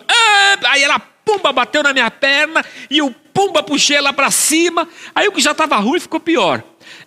Aí 0.66 0.83
ela, 0.83 0.98
pumba, 0.98 1.50
bateu 1.50 1.83
na 1.83 1.94
minha 1.94 2.11
perna 2.11 2.62
e 2.90 2.98
eu, 2.98 3.11
pumba, 3.33 3.62
puxei 3.62 3.96
ela 3.96 4.12
para 4.12 4.31
cima. 4.31 4.87
Aí 5.14 5.29
o 5.29 5.33
que 5.33 5.40
já 5.40 5.53
estava 5.53 5.77
ruim 5.77 5.98
ficou 5.98 6.20
pior. 6.20 6.62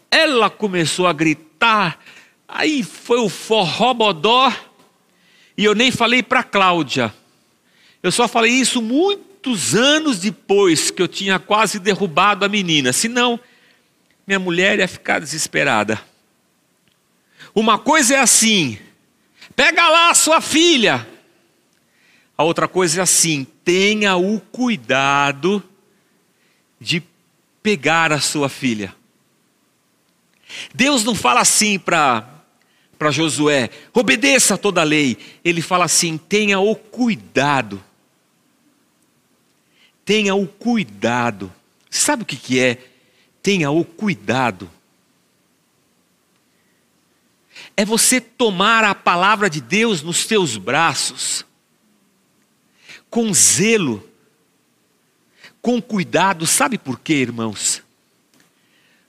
Ela 0.09 0.49
começou 0.49 1.05
a 1.05 1.13
gritar, 1.13 1.99
aí 2.47 2.81
foi 2.81 3.19
o 3.19 3.29
forrobodó, 3.29 4.51
e 5.55 5.63
eu 5.63 5.75
nem 5.75 5.91
falei 5.91 6.23
para 6.23 6.41
Cláudia. 6.41 7.13
Eu 8.07 8.11
só 8.11 8.27
falei 8.27 8.51
isso 8.53 8.81
muitos 8.81 9.75
anos 9.75 10.19
depois 10.19 10.89
que 10.89 11.01
eu 11.01 11.07
tinha 11.07 11.37
quase 11.37 11.77
derrubado 11.77 12.45
a 12.45 12.49
menina. 12.49 12.93
Senão, 12.93 13.37
minha 14.25 14.39
mulher 14.39 14.79
ia 14.79 14.87
ficar 14.87 15.19
desesperada. 15.19 16.01
Uma 17.53 17.77
coisa 17.77 18.15
é 18.15 18.19
assim: 18.19 18.79
pega 19.55 19.89
lá 19.89 20.09
a 20.09 20.15
sua 20.15 20.39
filha. 20.39 21.05
A 22.37 22.43
outra 22.43 22.67
coisa 22.67 23.01
é 23.01 23.03
assim: 23.03 23.45
tenha 23.65 24.15
o 24.15 24.39
cuidado 24.39 25.61
de 26.79 27.03
pegar 27.61 28.13
a 28.13 28.21
sua 28.21 28.47
filha. 28.47 28.95
Deus 30.73 31.03
não 31.03 31.13
fala 31.13 31.41
assim 31.41 31.77
para 31.77 32.35
para 32.97 33.11
Josué, 33.11 33.69
obedeça 33.93 34.55
a 34.55 34.57
toda 34.57 34.81
a 34.81 34.85
lei. 34.85 35.17
Ele 35.43 35.61
fala 35.61 35.85
assim: 35.85 36.17
tenha 36.17 36.59
o 36.59 36.73
cuidado. 36.73 37.83
Tenha 40.07 40.33
o 40.33 40.47
cuidado. 40.47 41.53
Sabe 41.89 42.23
o 42.23 42.25
que, 42.25 42.37
que 42.37 42.61
é? 42.61 42.77
Tenha 43.43 43.69
o 43.69 43.83
cuidado. 43.83 44.71
É 47.75 47.83
você 47.83 48.21
tomar 48.21 48.85
a 48.85 48.95
palavra 48.95 49.49
de 49.49 49.59
Deus 49.59 50.01
nos 50.01 50.25
teus 50.25 50.55
braços, 50.55 51.45
com 53.09 53.33
zelo, 53.33 54.09
com 55.61 55.81
cuidado. 55.81 56.47
Sabe 56.47 56.77
por 56.77 56.97
quê, 57.01 57.15
irmãos? 57.15 57.83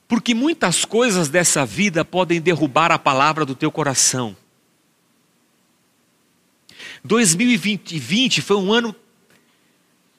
Porque 0.09 0.35
muitas 0.35 0.85
coisas 0.85 1.29
dessa 1.29 1.65
vida 1.65 2.05
podem 2.05 2.41
derrubar 2.41 2.91
a 2.91 2.99
palavra 2.99 3.47
do 3.47 3.55
teu 3.55 3.71
coração. 3.71 4.37
2020 7.05 8.43
foi 8.43 8.57
um 8.57 8.73
ano 8.73 8.93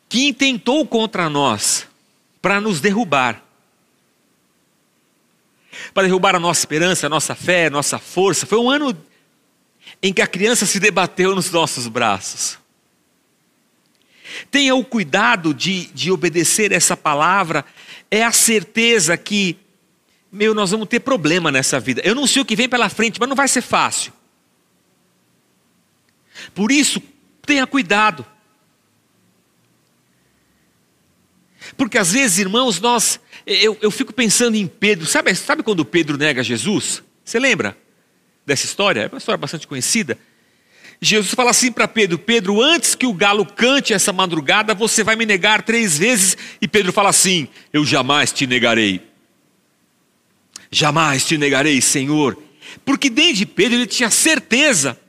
que 0.10 0.28
intentou 0.28 0.86
contra 0.86 1.30
nós 1.30 1.88
para 2.42 2.60
nos 2.60 2.82
derrubar. 2.82 3.44
Para 5.94 6.04
derrubar 6.04 6.36
a 6.36 6.40
nossa 6.40 6.62
esperança, 6.62 7.06
a 7.06 7.10
nossa 7.10 7.36
fé, 7.36 7.68
a 7.68 7.70
nossa 7.70 8.00
força. 8.00 8.46
Foi 8.46 8.58
um 8.58 8.70
ano 8.70 8.98
em 10.02 10.12
que 10.12 10.22
a 10.22 10.28
criança 10.28 10.66
se 10.66 10.80
debateu 10.80 11.36
nos 11.36 11.52
nossos 11.52 11.88
braços. 11.88 12.58
Tenha 14.50 14.76
o 14.76 14.84
cuidado 14.84 15.54
de, 15.54 15.86
de 15.88 16.12
obedecer 16.12 16.72
essa 16.72 16.98
palavra, 16.98 17.64
é 18.10 18.24
a 18.24 18.32
certeza 18.32 19.16
que 19.16 19.58
meu, 20.32 20.54
nós 20.54 20.72
vamos 20.72 20.88
ter 20.88 21.00
problema 21.00 21.52
nessa 21.52 21.80
vida. 21.80 22.02
Eu 22.06 22.14
não 22.14 22.28
sei 22.28 22.42
o 22.42 22.46
que 22.46 22.56
vem 22.56 22.70
pela 22.70 22.88
frente, 22.90 23.20
mas 23.20 23.28
não 23.28 23.36
vai 23.36 23.48
ser 23.48 23.62
fácil. 23.62 24.14
Por 26.54 26.72
isso, 26.72 27.02
tenha 27.46 27.66
cuidado. 27.66 28.26
Porque 31.78 31.98
às 31.98 32.14
vezes, 32.14 32.40
irmãos, 32.40 32.80
nós. 32.80 33.20
Eu, 33.46 33.78
eu 33.82 33.90
fico 33.90 34.14
pensando 34.14 34.56
em 34.56 34.68
Pedro. 34.68 35.06
Sabe, 35.06 35.34
sabe 35.36 35.64
quando 35.64 35.86
Pedro 35.86 36.18
nega 36.18 36.44
Jesus? 36.44 37.02
Você 37.24 37.40
lembra 37.40 37.78
dessa 38.46 38.66
história? 38.66 39.02
É 39.02 39.08
uma 39.08 39.18
história 39.18 39.38
bastante 39.38 39.68
conhecida. 39.68 40.18
Jesus 41.02 41.34
fala 41.34 41.52
assim 41.52 41.72
para 41.72 41.88
Pedro: 41.88 42.20
Pedro, 42.20 42.62
antes 42.62 42.96
que 42.96 43.06
o 43.06 43.14
galo 43.14 43.46
cante 43.46 43.94
essa 43.94 44.12
madrugada, 44.12 44.74
você 44.74 45.04
vai 45.04 45.16
me 45.16 45.26
negar 45.26 45.64
três 45.64 45.98
vezes. 45.98 46.38
E 46.62 46.68
Pedro 46.68 46.92
fala 46.92 47.10
assim: 47.10 47.48
Eu 47.72 47.86
jamais 47.86 48.32
te 48.32 48.46
negarei. 48.46 49.02
Jamais 50.72 51.26
te 51.26 51.38
negarei, 51.38 51.82
Senhor. 51.82 52.38
Porque 52.86 53.10
desde 53.10 53.46
Pedro 53.46 53.76
ele 53.78 53.88
tinha 53.88 54.10
certeza 54.10 55.00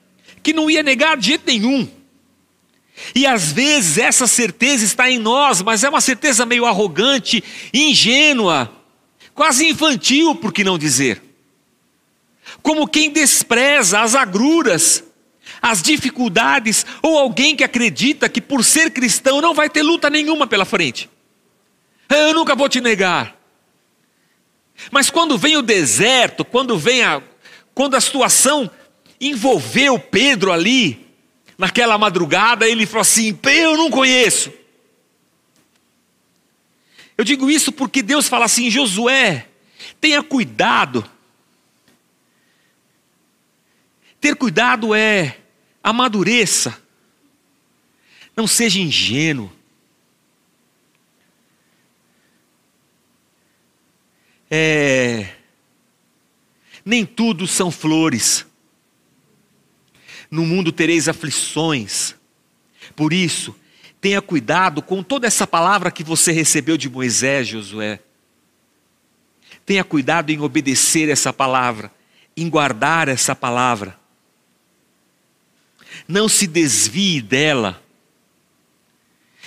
que 0.42 0.52
não 0.52 0.70
ia 0.70 0.82
negar 0.82 1.16
de 1.16 1.28
jeito 1.28 1.44
nenhum. 1.46 1.88
E 3.14 3.26
às 3.26 3.52
vezes 3.52 3.98
essa 3.98 4.26
certeza 4.26 4.84
está 4.84 5.10
em 5.10 5.18
nós, 5.18 5.62
mas 5.62 5.84
é 5.84 5.88
uma 5.88 6.00
certeza 6.00 6.46
meio 6.46 6.66
arrogante, 6.66 7.42
ingênua, 7.72 8.70
quase 9.34 9.66
infantil, 9.66 10.34
por 10.34 10.52
que 10.52 10.64
não 10.64 10.78
dizer? 10.78 11.22
Como 12.62 12.86
quem 12.86 13.10
despreza 13.10 14.00
as 14.00 14.14
agruras, 14.14 15.04
as 15.62 15.82
dificuldades, 15.82 16.84
ou 17.02 17.18
alguém 17.18 17.56
que 17.56 17.64
acredita 17.64 18.28
que 18.28 18.40
por 18.40 18.64
ser 18.64 18.90
cristão 18.90 19.40
não 19.40 19.54
vai 19.54 19.68
ter 19.68 19.82
luta 19.82 20.08
nenhuma 20.08 20.46
pela 20.46 20.64
frente. 20.64 21.08
Eu 22.08 22.34
nunca 22.34 22.54
vou 22.54 22.68
te 22.68 22.80
negar. 22.80 23.36
Mas 24.90 25.10
quando 25.10 25.36
vem 25.36 25.56
o 25.56 25.62
deserto, 25.62 26.44
quando 26.44 26.78
vem 26.78 27.02
a 27.02 27.22
quando 27.74 27.94
a 27.94 28.00
situação 28.00 28.70
envolveu 29.20 29.98
Pedro 29.98 30.52
ali, 30.52 31.09
naquela 31.60 31.98
madrugada, 31.98 32.66
ele 32.66 32.86
falou 32.86 33.02
assim: 33.02 33.38
Eu 33.44 33.76
não 33.76 33.90
conheço. 33.90 34.50
Eu 37.18 37.22
digo 37.22 37.50
isso 37.50 37.70
porque 37.70 38.02
Deus 38.02 38.26
fala 38.26 38.46
assim: 38.46 38.70
Josué, 38.70 39.46
tenha 40.00 40.22
cuidado. 40.22 41.08
Ter 44.18 44.34
cuidado 44.34 44.94
é 44.94 45.36
amadureça. 45.84 46.80
Não 48.34 48.46
seja 48.46 48.80
ingênuo. 48.80 49.52
É, 54.50 55.34
nem 56.84 57.04
tudo 57.04 57.46
são 57.46 57.70
flores. 57.70 58.49
No 60.30 60.46
mundo 60.46 60.70
tereis 60.70 61.08
aflições. 61.08 62.14
Por 62.94 63.12
isso, 63.12 63.54
tenha 64.00 64.22
cuidado 64.22 64.80
com 64.80 65.02
toda 65.02 65.26
essa 65.26 65.46
palavra 65.46 65.90
que 65.90 66.04
você 66.04 66.32
recebeu 66.32 66.76
de 66.76 66.88
Moisés, 66.88 67.48
Josué. 67.48 68.00
Tenha 69.66 69.84
cuidado 69.84 70.30
em 70.30 70.40
obedecer 70.40 71.08
essa 71.08 71.32
palavra, 71.32 71.92
em 72.36 72.48
guardar 72.48 73.08
essa 73.08 73.34
palavra. 73.34 73.98
Não 76.08 76.28
se 76.28 76.46
desvie 76.46 77.20
dela. 77.20 77.82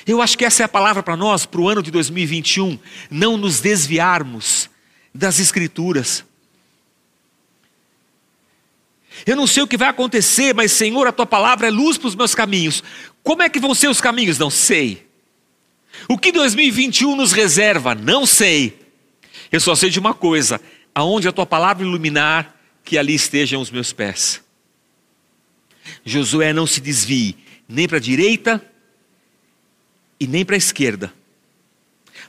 Eu 0.05 0.21
acho 0.21 0.37
que 0.37 0.45
essa 0.45 0.63
é 0.63 0.65
a 0.65 0.69
palavra 0.69 1.01
para 1.01 1.15
nós, 1.15 1.45
para 1.45 1.61
o 1.61 1.69
ano 1.69 1.81
de 1.81 1.89
2021. 1.89 2.77
Não 3.09 3.37
nos 3.37 3.59
desviarmos 3.59 4.69
das 5.13 5.39
Escrituras. 5.39 6.25
Eu 9.25 9.35
não 9.35 9.47
sei 9.47 9.63
o 9.63 9.67
que 9.67 9.77
vai 9.77 9.87
acontecer, 9.87 10.53
mas 10.53 10.71
Senhor, 10.71 11.07
a 11.07 11.11
tua 11.11 11.25
palavra 11.25 11.67
é 11.67 11.71
luz 11.71 11.97
para 11.97 12.07
os 12.07 12.15
meus 12.15 12.35
caminhos. 12.35 12.83
Como 13.23 13.41
é 13.41 13.49
que 13.49 13.59
vão 13.59 13.73
ser 13.73 13.87
os 13.87 14.01
caminhos? 14.01 14.37
Não 14.37 14.49
sei. 14.49 15.07
O 16.09 16.17
que 16.17 16.31
2021 16.31 17.15
nos 17.15 17.31
reserva? 17.31 17.95
Não 17.95 18.25
sei. 18.25 18.79
Eu 19.51 19.59
só 19.59 19.75
sei 19.75 19.89
de 19.89 19.99
uma 19.99 20.13
coisa: 20.13 20.59
aonde 20.93 21.27
a 21.27 21.31
tua 21.31 21.45
palavra 21.45 21.85
iluminar, 21.85 22.59
que 22.83 22.97
ali 22.97 23.13
estejam 23.13 23.61
os 23.61 23.71
meus 23.71 23.93
pés. 23.93 24.41
Josué 26.03 26.53
não 26.53 26.67
se 26.67 26.81
desvie 26.81 27.37
nem 27.67 27.87
para 27.87 27.97
a 27.97 28.01
direita 28.01 28.63
e 30.19 30.27
nem 30.27 30.45
para 30.45 30.55
a 30.55 30.57
esquerda, 30.57 31.13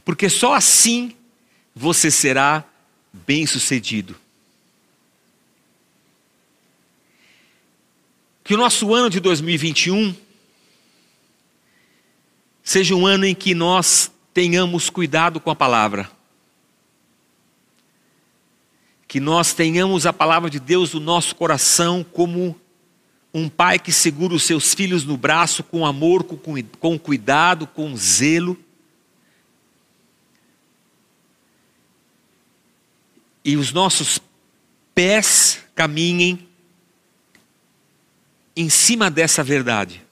porque 0.05 0.29
só 0.29 0.55
assim 0.55 1.15
você 1.75 2.11
será 2.11 2.65
bem-sucedido. 3.13 4.17
Que 8.45 8.53
o 8.53 8.59
nosso 8.59 8.93
ano 8.93 9.09
de 9.09 9.21
2021 9.21 10.15
seja 12.63 12.95
um 12.95 13.07
ano 13.07 13.25
em 13.25 13.35
que 13.35 13.55
nós 13.55 14.13
tenhamos 14.35 14.91
cuidado 14.91 15.41
com 15.41 15.51
a 15.51 15.57
palavra. 15.57 16.11
Que 19.09 19.19
nós 19.19 19.55
tenhamos 19.55 20.05
a 20.05 20.13
palavra 20.13 20.51
de 20.51 20.61
Deus 20.61 20.93
no 20.93 21.01
nosso 21.01 21.35
coração 21.35 22.05
como 22.05 22.61
um 23.33 23.49
pai 23.49 23.79
que 23.79 23.91
segura 23.91 24.35
os 24.35 24.43
seus 24.43 24.75
filhos 24.75 25.05
no 25.05 25.17
braço 25.17 25.65
com 25.65 25.87
amor, 25.87 26.25
com, 26.25 26.39
com 26.79 26.99
cuidado, 26.99 27.67
com 27.67 27.97
zelo. 27.97 28.59
E 33.43 33.57
os 33.57 33.73
nossos 33.73 34.21
pés 34.95 35.61
caminhem 35.75 36.47
em 38.57 38.69
cima 38.69 39.11
dessa 39.11 39.43
verdade. 39.43 40.03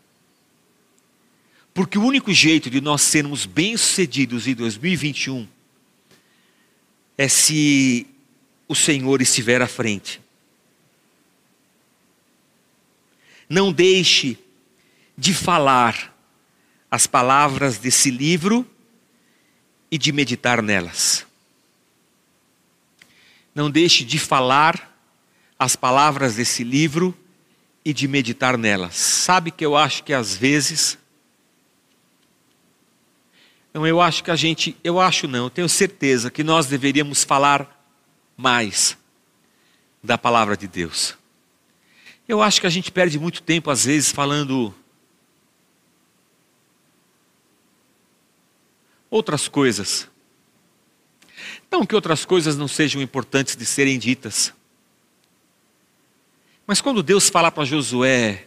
Porque 1.74 1.96
o 1.96 2.04
único 2.04 2.32
jeito 2.32 2.68
de 2.68 2.80
nós 2.80 3.02
sermos 3.02 3.46
bem-sucedidos 3.46 4.46
em 4.46 4.54
2021 4.54 5.48
é 7.16 7.28
se 7.28 8.06
o 8.68 8.74
Senhor 8.74 9.22
estiver 9.22 9.62
à 9.62 9.66
frente. 9.66 10.20
Não 13.48 13.72
deixe 13.72 14.38
de 15.16 15.32
falar 15.32 16.14
as 16.90 17.06
palavras 17.06 17.78
desse 17.78 18.10
livro 18.10 18.68
e 19.90 19.96
de 19.96 20.12
meditar 20.12 20.62
nelas. 20.62 21.26
Não 23.54 23.70
deixe 23.70 24.04
de 24.04 24.18
falar 24.18 24.90
as 25.58 25.76
palavras 25.76 26.34
desse 26.34 26.64
livro 26.64 27.16
e 27.84 27.92
de 27.92 28.06
meditar 28.06 28.56
nelas. 28.56 28.96
Sabe 28.96 29.50
que 29.50 29.64
eu 29.64 29.76
acho 29.76 30.04
que 30.04 30.12
às 30.12 30.36
vezes. 30.36 30.98
Não, 33.74 33.86
eu 33.86 34.00
acho 34.00 34.22
que 34.22 34.30
a 34.30 34.36
gente. 34.36 34.76
Eu 34.84 35.00
acho 35.00 35.26
não, 35.26 35.44
eu 35.44 35.50
tenho 35.50 35.68
certeza 35.68 36.30
que 36.30 36.44
nós 36.44 36.66
deveríamos 36.66 37.24
falar 37.24 37.82
mais 38.36 38.96
da 40.02 40.18
palavra 40.18 40.56
de 40.56 40.66
Deus. 40.66 41.16
Eu 42.28 42.40
acho 42.40 42.60
que 42.60 42.66
a 42.66 42.70
gente 42.70 42.90
perde 42.90 43.18
muito 43.18 43.42
tempo, 43.42 43.70
às 43.70 43.84
vezes, 43.84 44.10
falando. 44.10 44.74
Outras 49.10 49.48
coisas. 49.48 50.08
Não 51.70 51.84
que 51.84 51.94
outras 51.94 52.24
coisas 52.24 52.56
não 52.56 52.68
sejam 52.68 53.02
importantes 53.02 53.56
de 53.56 53.66
serem 53.66 53.98
ditas. 53.98 54.52
Mas 56.72 56.80
quando 56.80 57.02
Deus 57.02 57.28
fala 57.28 57.50
para 57.50 57.66
Josué 57.66 58.44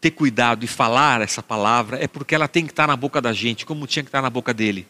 ter 0.00 0.12
cuidado 0.12 0.64
e 0.64 0.66
falar 0.66 1.20
essa 1.20 1.42
palavra, 1.42 2.02
é 2.02 2.08
porque 2.08 2.34
ela 2.34 2.48
tem 2.48 2.64
que 2.64 2.72
estar 2.72 2.86
na 2.86 2.96
boca 2.96 3.20
da 3.20 3.30
gente, 3.34 3.66
como 3.66 3.86
tinha 3.86 4.02
que 4.02 4.08
estar 4.08 4.22
na 4.22 4.30
boca 4.30 4.54
dele. 4.54 4.86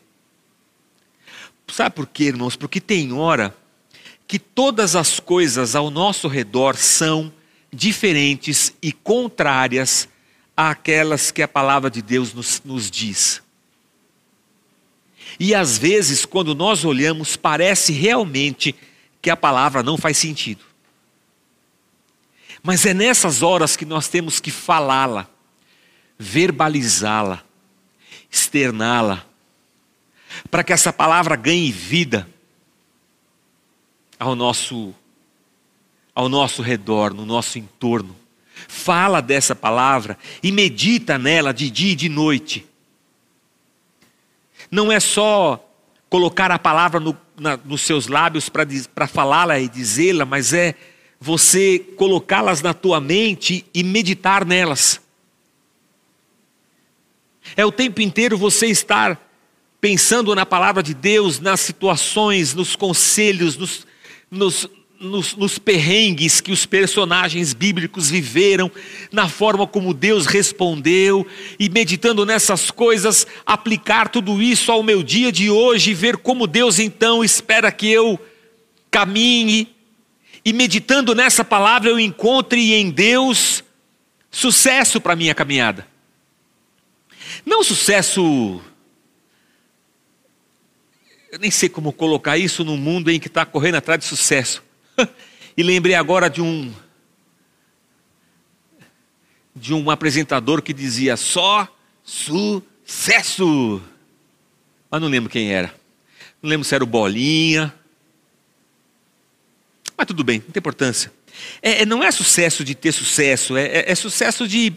Sabe 1.66 1.96
por 1.96 2.06
quê, 2.06 2.26
irmãos? 2.26 2.54
Porque 2.54 2.80
tem 2.80 3.12
hora 3.12 3.52
que 4.28 4.38
todas 4.38 4.94
as 4.94 5.18
coisas 5.18 5.74
ao 5.74 5.90
nosso 5.90 6.28
redor 6.28 6.76
são 6.76 7.32
diferentes 7.72 8.72
e 8.80 8.92
contrárias 8.92 10.08
àquelas 10.56 11.32
que 11.32 11.42
a 11.42 11.48
palavra 11.48 11.90
de 11.90 12.00
Deus 12.00 12.32
nos, 12.32 12.62
nos 12.64 12.88
diz. 12.88 13.42
E 15.36 15.52
às 15.52 15.76
vezes, 15.76 16.24
quando 16.24 16.54
nós 16.54 16.84
olhamos, 16.84 17.34
parece 17.34 17.92
realmente 17.92 18.72
que 19.20 19.30
a 19.30 19.36
palavra 19.36 19.82
não 19.82 19.98
faz 19.98 20.16
sentido. 20.16 20.71
Mas 22.62 22.86
é 22.86 22.94
nessas 22.94 23.42
horas 23.42 23.76
que 23.76 23.84
nós 23.84 24.08
temos 24.08 24.38
que 24.38 24.50
falá-la, 24.50 25.26
verbalizá-la, 26.18 27.42
externá-la, 28.30 29.26
para 30.50 30.62
que 30.62 30.72
essa 30.72 30.92
palavra 30.92 31.34
ganhe 31.34 31.72
vida 31.72 32.28
ao 34.18 34.34
nosso 34.36 34.94
ao 36.14 36.28
nosso 36.28 36.60
redor, 36.60 37.14
no 37.14 37.24
nosso 37.24 37.58
entorno. 37.58 38.14
Fala 38.68 39.22
dessa 39.22 39.56
palavra 39.56 40.18
e 40.42 40.52
medita 40.52 41.18
nela 41.18 41.54
de 41.54 41.70
dia 41.70 41.92
e 41.92 41.96
de 41.96 42.08
noite. 42.08 42.66
Não 44.70 44.92
é 44.92 45.00
só 45.00 45.68
colocar 46.10 46.50
a 46.50 46.58
palavra 46.58 47.00
no, 47.00 47.16
na, 47.38 47.56
nos 47.56 47.80
seus 47.80 48.08
lábios 48.08 48.50
para 48.94 49.06
falá-la 49.06 49.58
e 49.58 49.68
dizê-la, 49.68 50.26
mas 50.26 50.52
é 50.52 50.74
você 51.24 51.78
colocá-las 51.78 52.62
na 52.62 52.74
tua 52.74 53.00
mente 53.00 53.64
e 53.72 53.84
meditar 53.84 54.44
nelas. 54.44 55.00
É 57.56 57.64
o 57.64 57.70
tempo 57.70 58.00
inteiro 58.00 58.36
você 58.36 58.66
estar 58.66 59.30
pensando 59.80 60.34
na 60.34 60.44
palavra 60.44 60.82
de 60.82 60.92
Deus, 60.92 61.38
nas 61.38 61.60
situações, 61.60 62.54
nos 62.54 62.74
conselhos, 62.74 63.56
nos, 63.56 63.86
nos, 64.28 64.68
nos, 64.98 65.36
nos, 65.36 65.58
perrengues 65.60 66.40
que 66.40 66.50
os 66.50 66.66
personagens 66.66 67.52
bíblicos 67.52 68.10
viveram, 68.10 68.68
na 69.12 69.28
forma 69.28 69.64
como 69.64 69.94
Deus 69.94 70.26
respondeu, 70.26 71.24
e 71.56 71.68
meditando 71.68 72.26
nessas 72.26 72.68
coisas, 72.68 73.28
aplicar 73.46 74.08
tudo 74.08 74.42
isso 74.42 74.72
ao 74.72 74.82
meu 74.82 75.04
dia 75.04 75.30
de 75.30 75.48
hoje, 75.48 75.94
ver 75.94 76.16
como 76.16 76.48
Deus 76.48 76.80
então 76.80 77.22
espera 77.22 77.70
que 77.70 77.88
eu 77.88 78.18
caminhe, 78.90 79.68
e 80.44 80.52
meditando 80.52 81.14
nessa 81.14 81.44
palavra 81.44 81.90
eu 81.90 82.00
encontre 82.00 82.72
em 82.74 82.90
Deus 82.90 83.62
sucesso 84.30 85.00
para 85.00 85.14
minha 85.14 85.34
caminhada. 85.34 85.86
Não 87.44 87.62
sucesso. 87.62 88.60
Eu 91.30 91.38
nem 91.38 91.50
sei 91.50 91.68
como 91.68 91.92
colocar 91.92 92.36
isso 92.36 92.64
num 92.64 92.76
mundo 92.76 93.10
em 93.10 93.20
que 93.20 93.28
está 93.28 93.46
correndo 93.46 93.76
atrás 93.76 94.00
de 94.00 94.06
sucesso. 94.06 94.62
e 95.56 95.62
lembrei 95.62 95.94
agora 95.94 96.28
de 96.28 96.42
um. 96.42 96.72
de 99.54 99.72
um 99.72 99.90
apresentador 99.90 100.60
que 100.60 100.72
dizia 100.72 101.16
só 101.16 101.68
sucesso. 102.02 103.80
Mas 104.90 105.00
não 105.00 105.08
lembro 105.08 105.30
quem 105.30 105.52
era. 105.52 105.74
Não 106.42 106.50
lembro 106.50 106.64
se 106.64 106.74
era 106.74 106.82
o 106.82 106.86
Bolinha. 106.86 107.72
Mas 110.02 110.08
tudo 110.08 110.24
bem, 110.24 110.42
não 110.44 110.50
tem 110.50 110.58
importância. 110.58 111.12
É, 111.62 111.82
é 111.82 111.86
não 111.86 112.02
é 112.02 112.10
sucesso 112.10 112.64
de 112.64 112.74
ter 112.74 112.90
sucesso, 112.90 113.56
é, 113.56 113.66
é, 113.66 113.92
é 113.92 113.94
sucesso 113.94 114.48
de 114.48 114.72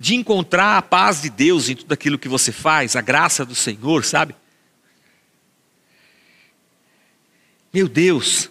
de 0.00 0.14
encontrar 0.14 0.78
a 0.78 0.82
paz 0.82 1.20
de 1.20 1.28
Deus 1.28 1.68
em 1.68 1.76
tudo 1.76 1.92
aquilo 1.92 2.18
que 2.18 2.26
você 2.26 2.50
faz, 2.50 2.96
a 2.96 3.02
graça 3.02 3.44
do 3.44 3.54
Senhor, 3.54 4.02
sabe? 4.02 4.34
Meu 7.72 7.86
Deus, 7.86 8.48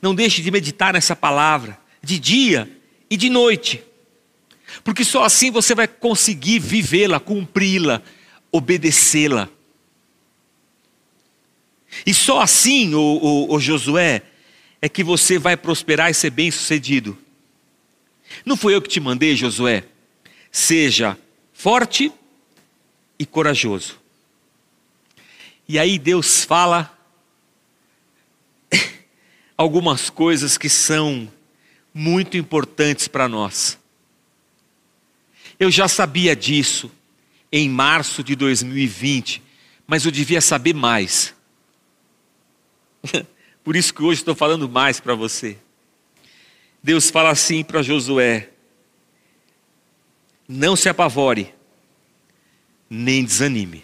não 0.00 0.14
deixe 0.14 0.40
de 0.40 0.52
meditar 0.52 0.92
nessa 0.92 1.16
palavra, 1.16 1.76
de 2.00 2.16
dia 2.16 2.70
e 3.10 3.16
de 3.16 3.28
noite, 3.28 3.82
porque 4.84 5.04
só 5.04 5.24
assim 5.24 5.50
você 5.50 5.74
vai 5.74 5.88
conseguir 5.88 6.60
vivê-la, 6.60 7.18
cumpri-la, 7.18 8.02
obedecê-la. 8.52 9.48
E 12.06 12.14
só 12.14 12.40
assim, 12.40 12.94
o, 12.94 13.00
o, 13.00 13.54
o 13.54 13.60
Josué, 13.60 14.22
é 14.80 14.88
que 14.88 15.02
você 15.02 15.38
vai 15.38 15.56
prosperar 15.56 16.10
e 16.10 16.14
ser 16.14 16.30
bem 16.30 16.50
sucedido. 16.50 17.16
Não 18.44 18.56
foi 18.56 18.74
eu 18.74 18.82
que 18.82 18.88
te 18.88 19.00
mandei, 19.00 19.34
Josué? 19.36 19.84
Seja 20.50 21.18
forte 21.52 22.12
e 23.18 23.24
corajoso. 23.24 23.98
E 25.68 25.78
aí 25.78 25.98
Deus 25.98 26.44
fala 26.44 26.96
algumas 29.56 30.10
coisas 30.10 30.56
que 30.56 30.68
são 30.68 31.30
muito 31.92 32.36
importantes 32.36 33.08
para 33.08 33.28
nós. 33.28 33.78
Eu 35.58 35.70
já 35.70 35.88
sabia 35.88 36.36
disso 36.36 36.90
em 37.50 37.68
março 37.68 38.22
de 38.22 38.36
2020, 38.36 39.42
mas 39.86 40.04
eu 40.04 40.10
devia 40.10 40.40
saber 40.40 40.74
mais. 40.74 41.34
Por 43.66 43.74
isso 43.74 43.92
que 43.92 44.00
hoje 44.00 44.20
estou 44.20 44.36
falando 44.36 44.68
mais 44.68 45.00
para 45.00 45.16
você. 45.16 45.58
Deus 46.80 47.10
fala 47.10 47.30
assim 47.30 47.64
para 47.64 47.82
Josué: 47.82 48.50
não 50.46 50.76
se 50.76 50.88
apavore, 50.88 51.52
nem 52.88 53.24
desanime. 53.24 53.82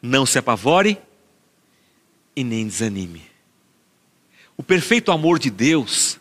Não 0.00 0.24
se 0.24 0.38
apavore 0.38 0.96
e 2.36 2.44
nem 2.44 2.64
desanime. 2.64 3.22
O 4.56 4.62
perfeito 4.62 5.10
amor 5.10 5.40
de 5.40 5.50
Deus 5.50 6.20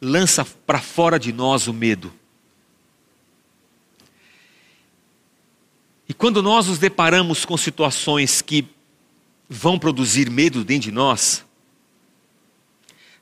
lança 0.00 0.44
para 0.44 0.80
fora 0.80 1.20
de 1.20 1.32
nós 1.32 1.68
o 1.68 1.72
medo. 1.72 2.12
E 6.08 6.12
quando 6.12 6.42
nós 6.42 6.66
nos 6.66 6.80
deparamos 6.80 7.44
com 7.44 7.56
situações 7.56 8.42
que 8.42 8.66
vão 9.48 9.78
produzir 9.78 10.30
medo 10.30 10.64
dentro 10.64 10.90
de 10.90 10.92
nós, 10.92 11.44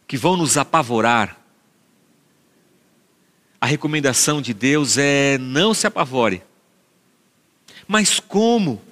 que 0.06 0.16
vão 0.16 0.36
nos 0.36 0.56
apavorar, 0.56 1.40
a 3.60 3.66
recomendação 3.66 4.40
de 4.40 4.52
Deus 4.52 4.98
é 4.98 5.38
não 5.38 5.72
se 5.72 5.86
apavore. 5.86 6.42
Mas 7.88 8.20
como? 8.20 8.82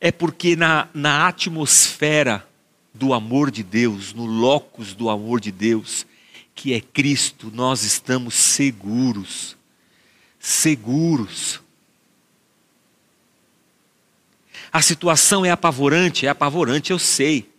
É 0.00 0.10
porque 0.10 0.56
na, 0.56 0.88
na 0.94 1.28
atmosfera 1.28 2.46
do 2.94 3.12
amor 3.12 3.50
de 3.50 3.62
Deus, 3.62 4.12
no 4.12 4.24
locus 4.24 4.94
do 4.94 5.10
amor 5.10 5.40
de 5.40 5.52
Deus, 5.52 6.06
que 6.54 6.72
é 6.72 6.80
Cristo, 6.80 7.52
nós 7.54 7.82
estamos 7.82 8.34
seguros. 8.34 9.56
Seguros. 10.40 11.60
A 14.76 14.82
situação 14.82 15.42
é 15.42 15.50
apavorante, 15.50 16.26
é 16.26 16.28
apavorante, 16.28 16.90
eu 16.90 16.98
sei. 16.98 17.50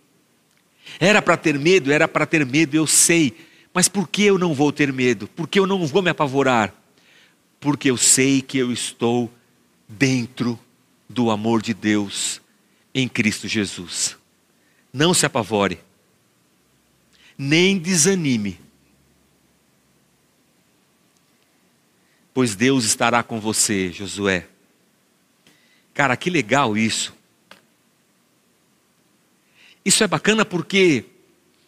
Era 1.00 1.20
para 1.20 1.36
ter 1.36 1.58
medo, 1.58 1.92
era 1.92 2.08
para 2.08 2.28
ter 2.28 2.46
medo, 2.46 2.76
eu 2.76 2.86
sei. 2.86 3.36
Mas 3.74 3.88
por 3.88 4.08
que 4.08 4.22
eu 4.22 4.38
não 4.38 4.54
vou 4.54 4.72
ter 4.72 4.94
medo? 4.94 5.28
Por 5.30 5.48
que 5.48 5.60
eu 5.60 5.66
não 5.66 5.88
vou 5.88 6.04
me 6.04 6.12
apavorar? 6.12 6.72
Porque 7.60 7.90
eu 7.90 7.98
sei 7.98 8.40
que 8.40 8.60
eu 8.60 8.72
estou 8.72 9.34
dentro 9.90 10.60
do 11.10 11.32
amor 11.32 11.60
de 11.60 11.74
Deus 11.74 12.40
em 12.94 13.08
Cristo 13.08 13.48
Jesus. 13.48 14.16
Não 14.94 15.12
se 15.12 15.26
apavore, 15.26 15.80
nem 17.36 17.80
desanime, 17.80 18.60
pois 22.32 22.54
Deus 22.54 22.86
estará 22.86 23.24
com 23.24 23.40
você, 23.40 23.92
Josué. 23.92 24.48
Cara, 25.98 26.16
que 26.16 26.30
legal 26.30 26.78
isso. 26.78 27.12
Isso 29.84 30.04
é 30.04 30.08
bacana 30.08 30.46
porque 30.46 31.06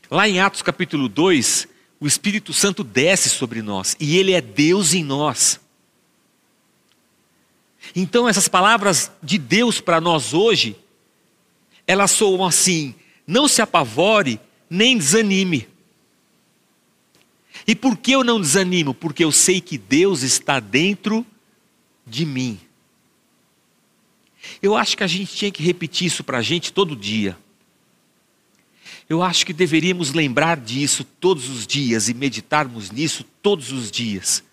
lá 0.08 0.30
em 0.30 0.40
Atos 0.40 0.62
capítulo 0.62 1.10
2, 1.10 1.68
o 2.00 2.06
Espírito 2.06 2.54
Santo 2.54 2.84
desce 2.84 3.28
sobre 3.28 3.64
nós 3.64 3.98
e 4.00 4.20
ele 4.20 4.34
é 4.34 4.40
Deus 4.40 4.94
em 4.94 5.04
nós. 5.04 5.60
Então, 7.96 8.30
essas 8.30 8.48
palavras 8.48 9.12
de 9.24 9.40
Deus 9.40 9.82
para 9.82 10.00
nós 10.00 10.32
hoje, 10.32 10.76
elas 11.88 12.12
soam 12.12 12.46
assim: 12.46 12.94
não 13.26 13.48
se 13.48 13.64
apavore, 13.64 14.40
nem 14.70 14.96
desanime. 14.96 15.68
E 17.66 17.74
por 17.74 17.98
que 17.98 18.12
eu 18.12 18.24
não 18.24 18.40
desanimo? 18.40 18.94
Porque 18.94 19.24
eu 19.24 19.32
sei 19.32 19.60
que 19.60 19.76
Deus 19.76 20.22
está 20.22 20.60
dentro 20.60 21.26
de 22.06 22.28
mim. 22.28 22.69
Eu 24.62 24.76
acho 24.76 24.98
que 24.98 25.04
a 25.04 25.08
gente 25.08 25.36
tinha 25.36 25.52
que 25.52 25.64
repetir 25.64 26.08
isso 26.08 26.24
para 26.24 26.40
a 26.40 26.42
gente 26.42 26.74
todo 26.74 26.96
dia. 26.96 27.38
Eu 29.10 29.24
acho 29.24 29.46
que 29.46 29.54
deveríamos 29.54 30.14
lembrar 30.14 30.58
disso 30.58 31.04
todos 31.04 31.50
os 31.50 31.66
dias 31.66 32.10
e 32.10 32.14
meditarmos 32.14 32.92
nisso 32.92 33.24
todos 33.42 33.72
os 33.72 33.90
dias, 33.90 34.44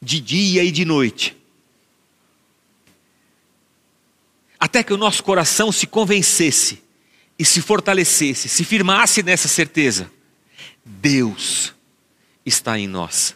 de 0.00 0.20
dia 0.20 0.62
e 0.62 0.70
de 0.70 0.84
noite. 0.84 1.34
Até 4.60 4.82
que 4.82 4.92
o 4.92 4.98
nosso 4.98 5.22
coração 5.24 5.72
se 5.72 5.86
convencesse 5.86 6.82
e 7.38 7.44
se 7.44 7.62
fortalecesse, 7.62 8.48
se 8.48 8.64
firmasse 8.64 9.22
nessa 9.22 9.48
certeza: 9.48 10.10
Deus 10.84 11.74
está 12.44 12.78
em 12.78 12.86
nós. 12.86 13.34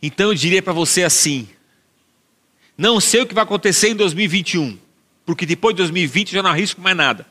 Então 0.00 0.28
eu 0.28 0.34
diria 0.34 0.62
para 0.62 0.72
você 0.72 1.02
assim: 1.02 1.48
não 2.76 3.00
sei 3.00 3.22
o 3.22 3.26
que 3.26 3.34
vai 3.34 3.44
acontecer 3.44 3.90
em 3.90 3.96
2021, 3.96 4.78
porque 5.24 5.46
depois 5.46 5.74
de 5.74 5.78
2020 5.78 6.28
eu 6.28 6.34
já 6.38 6.42
não 6.42 6.50
arrisco 6.50 6.80
mais 6.80 6.96
nada. 6.96 7.26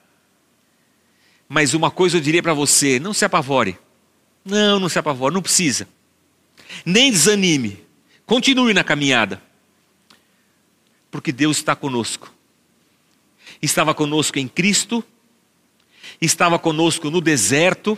Mas 1.48 1.74
uma 1.74 1.92
coisa 1.92 2.18
eu 2.18 2.22
diria 2.22 2.42
para 2.42 2.54
você: 2.54 3.00
não 3.00 3.14
se 3.14 3.24
apavore. 3.24 3.78
Não, 4.44 4.80
não 4.80 4.90
se 4.90 5.00
apavore, 5.00 5.34
não 5.34 5.42
precisa. 5.42 5.88
Nem 6.86 7.12
desanime. 7.12 7.84
Continue 8.26 8.74
na 8.74 8.84
caminhada. 8.84 9.42
Porque 11.12 11.32
Deus 11.32 11.58
está 11.58 11.76
conosco. 11.76 12.32
Estava 13.62 13.94
conosco 13.94 14.38
em 14.38 14.48
Cristo, 14.48 15.04
estava 16.22 16.60
conosco 16.60 17.10
no 17.10 17.22
deserto, 17.22 17.98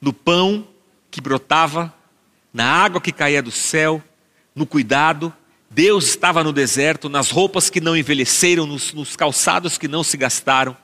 no 0.00 0.12
pão 0.12 0.66
que 1.10 1.20
brotava, 1.20 1.92
na 2.52 2.64
água 2.64 3.00
que 3.00 3.12
caía 3.12 3.42
do 3.42 3.50
céu, 3.50 4.02
no 4.54 4.66
cuidado. 4.66 5.34
Deus 5.76 6.06
estava 6.06 6.42
no 6.42 6.54
deserto, 6.54 7.06
nas 7.06 7.30
roupas 7.30 7.68
que 7.68 7.82
não 7.82 7.94
envelheceram, 7.94 8.64
nos, 8.64 8.94
nos 8.94 9.14
calçados 9.14 9.76
que 9.76 9.86
não 9.86 10.02
se 10.02 10.16
gastaram. 10.16 10.74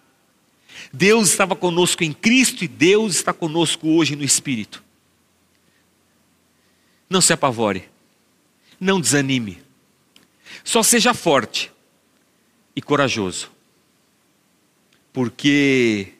Deus 0.93 1.30
estava 1.30 1.57
conosco 1.57 2.05
em 2.05 2.12
Cristo 2.12 2.62
e 2.62 2.68
Deus 2.68 3.14
está 3.14 3.32
conosco 3.32 3.88
hoje 3.88 4.14
no 4.14 4.22
Espírito. 4.22 4.84
Não 7.09 7.22
se 7.22 7.32
apavore, 7.32 7.88
não 8.78 9.01
desanime, 9.01 9.62
só 10.62 10.82
seja 10.82 11.14
forte 11.14 11.72
e 12.76 12.82
corajoso. 12.82 13.51
porque 15.11 16.12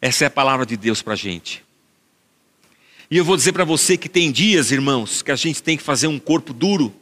essa 0.00 0.22
é 0.22 0.26
a 0.28 0.30
palavra 0.30 0.64
de 0.64 0.76
Deus 0.76 1.02
para 1.02 1.14
a 1.14 1.16
gente. 1.16 1.64
E 3.12 3.18
eu 3.18 3.26
vou 3.26 3.36
dizer 3.36 3.52
para 3.52 3.62
você 3.62 3.98
que 3.98 4.08
tem 4.08 4.32
dias, 4.32 4.72
irmãos, 4.72 5.20
que 5.20 5.30
a 5.30 5.36
gente 5.36 5.62
tem 5.62 5.76
que 5.76 5.82
fazer 5.82 6.06
um 6.06 6.18
corpo 6.18 6.54
duro 6.54 6.94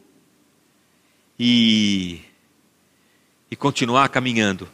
e, 1.39 2.19
e 3.49 3.55
continuar 3.55 4.09
caminhando. 4.09 4.67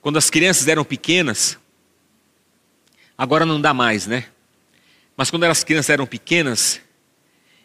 Quando 0.00 0.16
as 0.16 0.30
crianças 0.30 0.66
eram 0.68 0.86
pequenas, 0.86 1.58
agora 3.18 3.44
não 3.44 3.60
dá 3.60 3.74
mais, 3.74 4.06
né? 4.06 4.24
Mas 5.18 5.30
quando 5.30 5.44
as 5.44 5.62
crianças 5.62 5.90
eram 5.90 6.06
pequenas, 6.06 6.80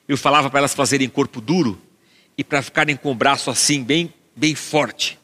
eu 0.05 0.17
falava 0.17 0.49
para 0.49 0.59
elas 0.59 0.73
fazerem 0.73 1.07
corpo 1.07 1.39
duro 1.39 1.81
e 2.37 2.43
para 2.43 2.61
ficarem 2.61 2.97
com 2.97 3.13
o 3.13 3.15
braço 3.15 3.49
assim, 3.49 3.81
bem, 3.81 4.13
bem 4.35 4.55
forte. 4.55 5.17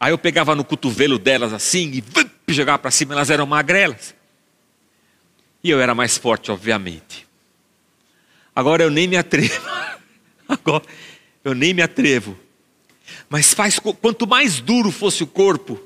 Aí 0.00 0.10
eu 0.10 0.18
pegava 0.18 0.56
no 0.56 0.64
cotovelo 0.64 1.20
delas 1.20 1.52
assim 1.52 2.02
e 2.48 2.52
jogava 2.52 2.80
para 2.80 2.90
cima, 2.90 3.14
elas 3.14 3.30
eram 3.30 3.46
magrelas. 3.46 4.12
E 5.64 5.70
eu 5.70 5.80
era 5.80 5.94
mais 5.94 6.18
forte, 6.18 6.52
obviamente. 6.52 7.26
Agora 8.54 8.82
eu 8.82 8.90
nem 8.90 9.08
me 9.08 9.16
atrevo. 9.16 9.66
Agora 10.46 10.84
eu 11.42 11.54
nem 11.54 11.72
me 11.72 11.80
atrevo. 11.80 12.38
Mas 13.30 13.54
faz 13.54 13.78
quanto 13.78 14.26
mais 14.26 14.60
duro 14.60 14.90
fosse 14.90 15.22
o 15.22 15.26
corpo, 15.26 15.80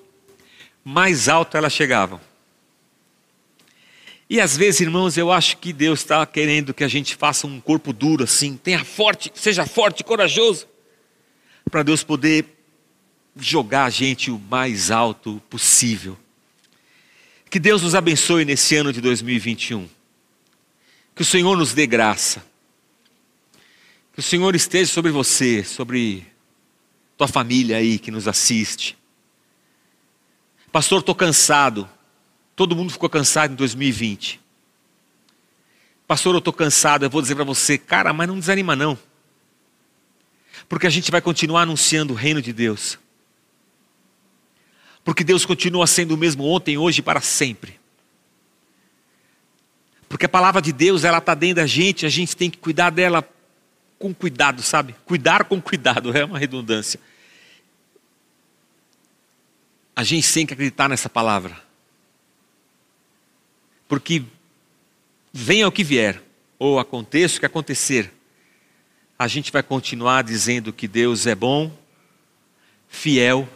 mais 0.84 1.28
alto 1.28 1.56
elas 1.56 1.72
chegavam. 1.72 2.20
E 4.28 4.40
às 4.40 4.56
vezes, 4.56 4.80
irmãos, 4.80 5.16
eu 5.16 5.32
acho 5.32 5.56
que 5.56 5.72
Deus 5.72 6.00
está 6.00 6.26
querendo 6.26 6.74
que 6.74 6.84
a 6.84 6.88
gente 6.88 7.14
faça 7.14 7.46
um 7.46 7.60
corpo 7.60 7.92
duro 7.92 8.24
assim, 8.24 8.56
tenha 8.56 8.84
forte, 8.84 9.32
seja 9.34 9.64
forte, 9.64 10.02
corajoso, 10.02 10.66
para 11.70 11.82
Deus 11.82 12.02
poder 12.02 12.44
jogar 13.36 13.84
a 13.84 13.90
gente 13.90 14.30
o 14.30 14.38
mais 14.38 14.90
alto 14.90 15.40
possível. 15.48 16.18
Que 17.50 17.58
Deus 17.58 17.82
nos 17.82 17.94
abençoe 17.94 18.44
nesse 18.44 18.76
ano 18.76 18.92
de 18.92 19.00
2021. 19.00 19.88
Que 21.14 21.22
o 21.22 21.24
Senhor 21.24 21.56
nos 21.56 21.72
dê 21.72 21.86
graça. 21.86 22.44
Que 24.12 24.20
o 24.20 24.22
Senhor 24.22 24.54
esteja 24.54 24.92
sobre 24.92 25.10
você, 25.10 25.64
sobre 25.64 26.26
tua 27.16 27.26
família 27.26 27.78
aí 27.78 27.98
que 27.98 28.10
nos 28.10 28.28
assiste. 28.28 28.98
Pastor, 30.70 31.00
estou 31.00 31.14
cansado. 31.14 31.88
Todo 32.54 32.76
mundo 32.76 32.92
ficou 32.92 33.08
cansado 33.08 33.52
em 33.52 33.56
2020. 33.56 34.40
Pastor, 36.06 36.34
eu 36.34 36.40
estou 36.40 36.52
cansado. 36.52 37.04
Eu 37.04 37.10
vou 37.10 37.22
dizer 37.22 37.34
para 37.34 37.44
você, 37.44 37.78
cara, 37.78 38.12
mas 38.12 38.28
não 38.28 38.38
desanima 38.38 38.76
não. 38.76 38.98
Porque 40.68 40.86
a 40.86 40.90
gente 40.90 41.10
vai 41.10 41.22
continuar 41.22 41.62
anunciando 41.62 42.12
o 42.12 42.16
reino 42.16 42.42
de 42.42 42.52
Deus. 42.52 42.98
Porque 45.08 45.24
Deus 45.24 45.46
continua 45.46 45.86
sendo 45.86 46.12
o 46.12 46.18
mesmo 46.18 46.44
ontem, 46.44 46.76
hoje 46.76 46.98
e 46.98 47.02
para 47.02 47.22
sempre. 47.22 47.80
Porque 50.06 50.26
a 50.26 50.28
palavra 50.28 50.60
de 50.60 50.70
Deus, 50.70 51.02
ela 51.02 51.16
está 51.16 51.34
dentro 51.34 51.62
da 51.62 51.66
gente, 51.66 52.04
a 52.04 52.10
gente 52.10 52.36
tem 52.36 52.50
que 52.50 52.58
cuidar 52.58 52.90
dela 52.90 53.26
com 53.98 54.12
cuidado, 54.12 54.60
sabe? 54.60 54.94
Cuidar 55.06 55.44
com 55.44 55.62
cuidado, 55.62 56.12
é 56.14 56.26
uma 56.26 56.38
redundância. 56.38 57.00
A 59.96 60.04
gente 60.04 60.30
tem 60.30 60.44
que 60.44 60.52
acreditar 60.52 60.90
nessa 60.90 61.08
palavra. 61.08 61.58
Porque 63.88 64.22
venha 65.32 65.66
o 65.66 65.72
que 65.72 65.82
vier, 65.82 66.22
ou 66.58 66.78
aconteça 66.78 67.38
o 67.38 67.40
que 67.40 67.46
acontecer, 67.46 68.12
a 69.18 69.26
gente 69.26 69.50
vai 69.50 69.62
continuar 69.62 70.22
dizendo 70.22 70.70
que 70.70 70.86
Deus 70.86 71.26
é 71.26 71.34
bom, 71.34 71.74
fiel, 72.90 73.48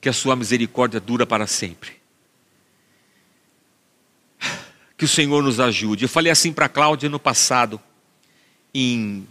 que 0.00 0.08
a 0.08 0.12
sua 0.12 0.34
misericórdia 0.34 0.98
dura 0.98 1.26
para 1.26 1.46
sempre. 1.46 1.92
Que 4.96 5.04
o 5.04 5.08
Senhor 5.08 5.42
nos 5.42 5.60
ajude. 5.60 6.04
Eu 6.04 6.08
falei 6.08 6.30
assim 6.30 6.52
para 6.52 6.68
Cláudia 6.68 7.08
no 7.08 7.18
passado, 7.18 7.80
em 8.74 9.26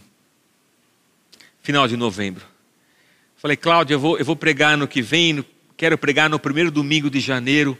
final 1.61 1.87
de 1.87 1.97
novembro. 1.97 2.45
Falei, 3.37 3.55
Cláudia, 3.55 3.93
eu 3.93 3.99
vou, 3.99 4.17
eu 4.17 4.25
vou 4.25 4.35
pregar 4.35 4.77
no 4.77 4.87
que 4.87 5.01
vem, 5.01 5.45
quero 5.77 5.97
pregar 5.97 6.29
no 6.29 6.39
primeiro 6.39 6.69
domingo 6.69 7.09
de 7.09 7.19
janeiro, 7.19 7.77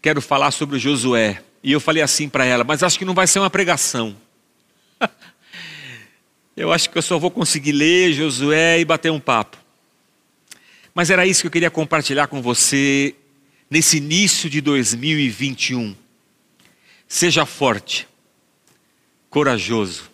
quero 0.00 0.22
falar 0.22 0.50
sobre 0.50 0.78
Josué. 0.78 1.42
E 1.62 1.72
eu 1.72 1.80
falei 1.80 2.02
assim 2.02 2.28
para 2.28 2.44
ela, 2.44 2.64
mas 2.64 2.82
acho 2.82 2.98
que 2.98 3.04
não 3.04 3.14
vai 3.14 3.26
ser 3.26 3.40
uma 3.40 3.50
pregação. 3.50 4.16
eu 6.56 6.72
acho 6.72 6.88
que 6.88 6.96
eu 6.96 7.02
só 7.02 7.18
vou 7.18 7.30
conseguir 7.30 7.72
ler 7.72 8.12
Josué 8.12 8.80
e 8.80 8.84
bater 8.84 9.10
um 9.10 9.20
papo. 9.20 9.58
Mas 10.96 11.10
era 11.10 11.26
isso 11.26 11.42
que 11.42 11.48
eu 11.48 11.50
queria 11.50 11.70
compartilhar 11.70 12.26
com 12.26 12.40
você 12.40 13.14
nesse 13.68 13.98
início 13.98 14.48
de 14.48 14.62
2021. 14.62 15.94
Seja 17.06 17.44
forte, 17.44 18.08
corajoso, 19.28 20.10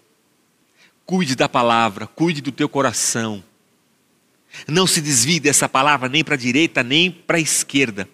cuide 1.06 1.36
da 1.36 1.48
palavra, 1.48 2.08
cuide 2.08 2.40
do 2.40 2.50
teu 2.50 2.68
coração. 2.68 3.44
Não 4.66 4.84
se 4.84 5.00
desvie 5.00 5.38
dessa 5.38 5.68
palavra 5.68 6.08
nem 6.08 6.24
para 6.24 6.34
a 6.34 6.36
direita 6.36 6.82
nem 6.82 7.12
para 7.12 7.36
a 7.36 7.40
esquerda. 7.40 8.08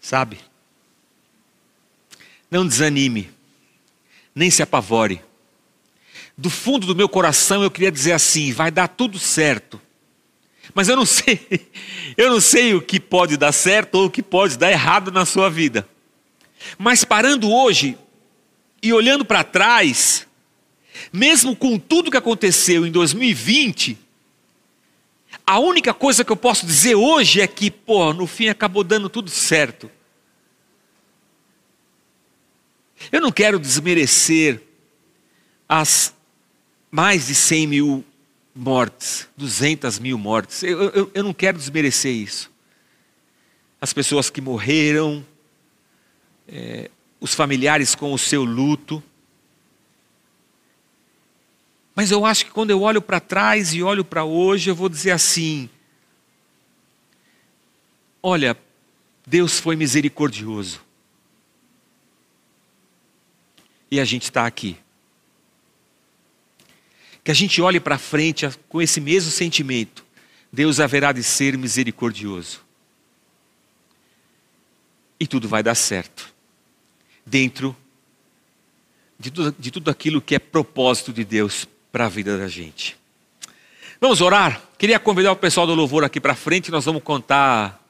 Sabe? 0.00 0.40
Não 2.50 2.66
desanime, 2.66 3.28
nem 4.34 4.50
se 4.50 4.62
apavore. 4.62 5.22
Do 6.34 6.48
fundo 6.48 6.86
do 6.86 6.96
meu 6.96 7.10
coração 7.10 7.62
eu 7.62 7.70
queria 7.70 7.92
dizer 7.92 8.12
assim: 8.12 8.54
vai 8.54 8.70
dar 8.70 8.88
tudo 8.88 9.18
certo. 9.18 9.78
Mas 10.74 10.88
eu 10.88 10.96
não 10.96 11.06
sei, 11.06 11.40
eu 12.16 12.30
não 12.30 12.40
sei 12.40 12.74
o 12.74 12.82
que 12.82 13.00
pode 13.00 13.36
dar 13.36 13.52
certo 13.52 13.96
ou 13.96 14.06
o 14.06 14.10
que 14.10 14.22
pode 14.22 14.56
dar 14.56 14.70
errado 14.70 15.10
na 15.10 15.24
sua 15.24 15.48
vida. 15.50 15.88
Mas 16.78 17.04
parando 17.04 17.50
hoje 17.50 17.96
e 18.82 18.92
olhando 18.92 19.24
para 19.24 19.44
trás, 19.44 20.26
mesmo 21.12 21.56
com 21.56 21.78
tudo 21.78 22.10
que 22.10 22.16
aconteceu 22.16 22.86
em 22.86 22.90
2020, 22.90 23.98
a 25.46 25.58
única 25.58 25.92
coisa 25.92 26.24
que 26.24 26.30
eu 26.30 26.36
posso 26.36 26.64
dizer 26.64 26.94
hoje 26.94 27.40
é 27.40 27.46
que, 27.46 27.70
pô, 27.70 28.12
no 28.12 28.26
fim 28.26 28.48
acabou 28.48 28.84
dando 28.84 29.08
tudo 29.08 29.30
certo. 29.30 29.90
Eu 33.10 33.20
não 33.20 33.32
quero 33.32 33.58
desmerecer 33.58 34.62
as 35.68 36.14
mais 36.90 37.28
de 37.28 37.34
100 37.34 37.66
mil 37.66 38.04
mortes, 38.54 39.28
200 39.36 39.98
mil 39.98 40.18
mortes. 40.18 40.62
Eu, 40.62 40.90
eu, 40.90 41.10
eu 41.14 41.24
não 41.24 41.32
quero 41.32 41.58
desmerecer 41.58 42.12
isso. 42.12 42.50
As 43.80 43.92
pessoas 43.92 44.28
que 44.28 44.40
morreram, 44.40 45.24
é, 46.48 46.90
os 47.20 47.34
familiares 47.34 47.94
com 47.94 48.12
o 48.12 48.18
seu 48.18 48.44
luto. 48.44 49.02
Mas 51.94 52.10
eu 52.10 52.24
acho 52.24 52.44
que 52.44 52.50
quando 52.50 52.70
eu 52.70 52.82
olho 52.82 53.00
para 53.00 53.20
trás 53.20 53.74
e 53.74 53.82
olho 53.82 54.04
para 54.04 54.24
hoje, 54.24 54.70
eu 54.70 54.74
vou 54.74 54.88
dizer 54.88 55.12
assim: 55.12 55.68
olha, 58.22 58.56
Deus 59.26 59.58
foi 59.58 59.76
misericordioso. 59.76 60.80
e 63.90 63.98
a 63.98 64.04
gente 64.04 64.24
está 64.24 64.46
aqui. 64.46 64.76
Que 67.30 67.32
a 67.32 67.36
gente 67.36 67.62
olhe 67.62 67.78
para 67.78 67.96
frente 67.96 68.44
com 68.68 68.82
esse 68.82 69.00
mesmo 69.00 69.30
sentimento. 69.30 70.04
Deus 70.52 70.80
haverá 70.80 71.12
de 71.12 71.22
ser 71.22 71.56
misericordioso. 71.56 72.60
E 75.20 75.28
tudo 75.28 75.48
vai 75.48 75.62
dar 75.62 75.76
certo. 75.76 76.34
Dentro 77.24 77.76
de 79.16 79.30
tudo, 79.30 79.54
de 79.56 79.70
tudo 79.70 79.92
aquilo 79.92 80.20
que 80.20 80.34
é 80.34 80.40
propósito 80.40 81.12
de 81.12 81.24
Deus 81.24 81.68
para 81.92 82.06
a 82.06 82.08
vida 82.08 82.36
da 82.36 82.48
gente. 82.48 82.96
Vamos 84.00 84.20
orar? 84.20 84.60
Queria 84.76 84.98
convidar 84.98 85.30
o 85.30 85.36
pessoal 85.36 85.68
do 85.68 85.74
louvor 85.76 86.02
aqui 86.02 86.20
para 86.20 86.34
frente, 86.34 86.68
nós 86.72 86.84
vamos 86.84 87.00
contar. 87.00 87.80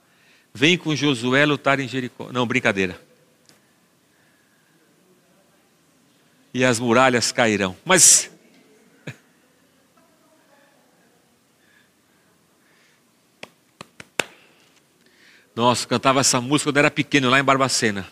Vem 0.53 0.76
com 0.76 0.95
Josué 0.95 1.47
lutar 1.47 1.80
em 1.80 1.88
Jericó. 1.88 2.30
Não, 2.30 2.47
brincadeira. 2.47 3.01
e 6.53 6.64
as 6.64 6.78
muralhas 6.78 7.32
cairão. 7.32 7.76
Mas 7.84 8.30
Nossa, 15.55 15.86
cantava 15.86 16.20
essa 16.20 16.40
música 16.40 16.70
quando 16.70 16.76
era 16.78 16.90
pequeno, 16.90 17.28
lá 17.28 17.38
em 17.38 17.44
Barbacena. 17.44 18.11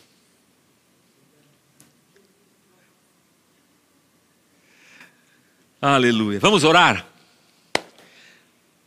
Aleluia. 5.81 6.41
Vamos 6.41 6.65
orar? 6.65 7.07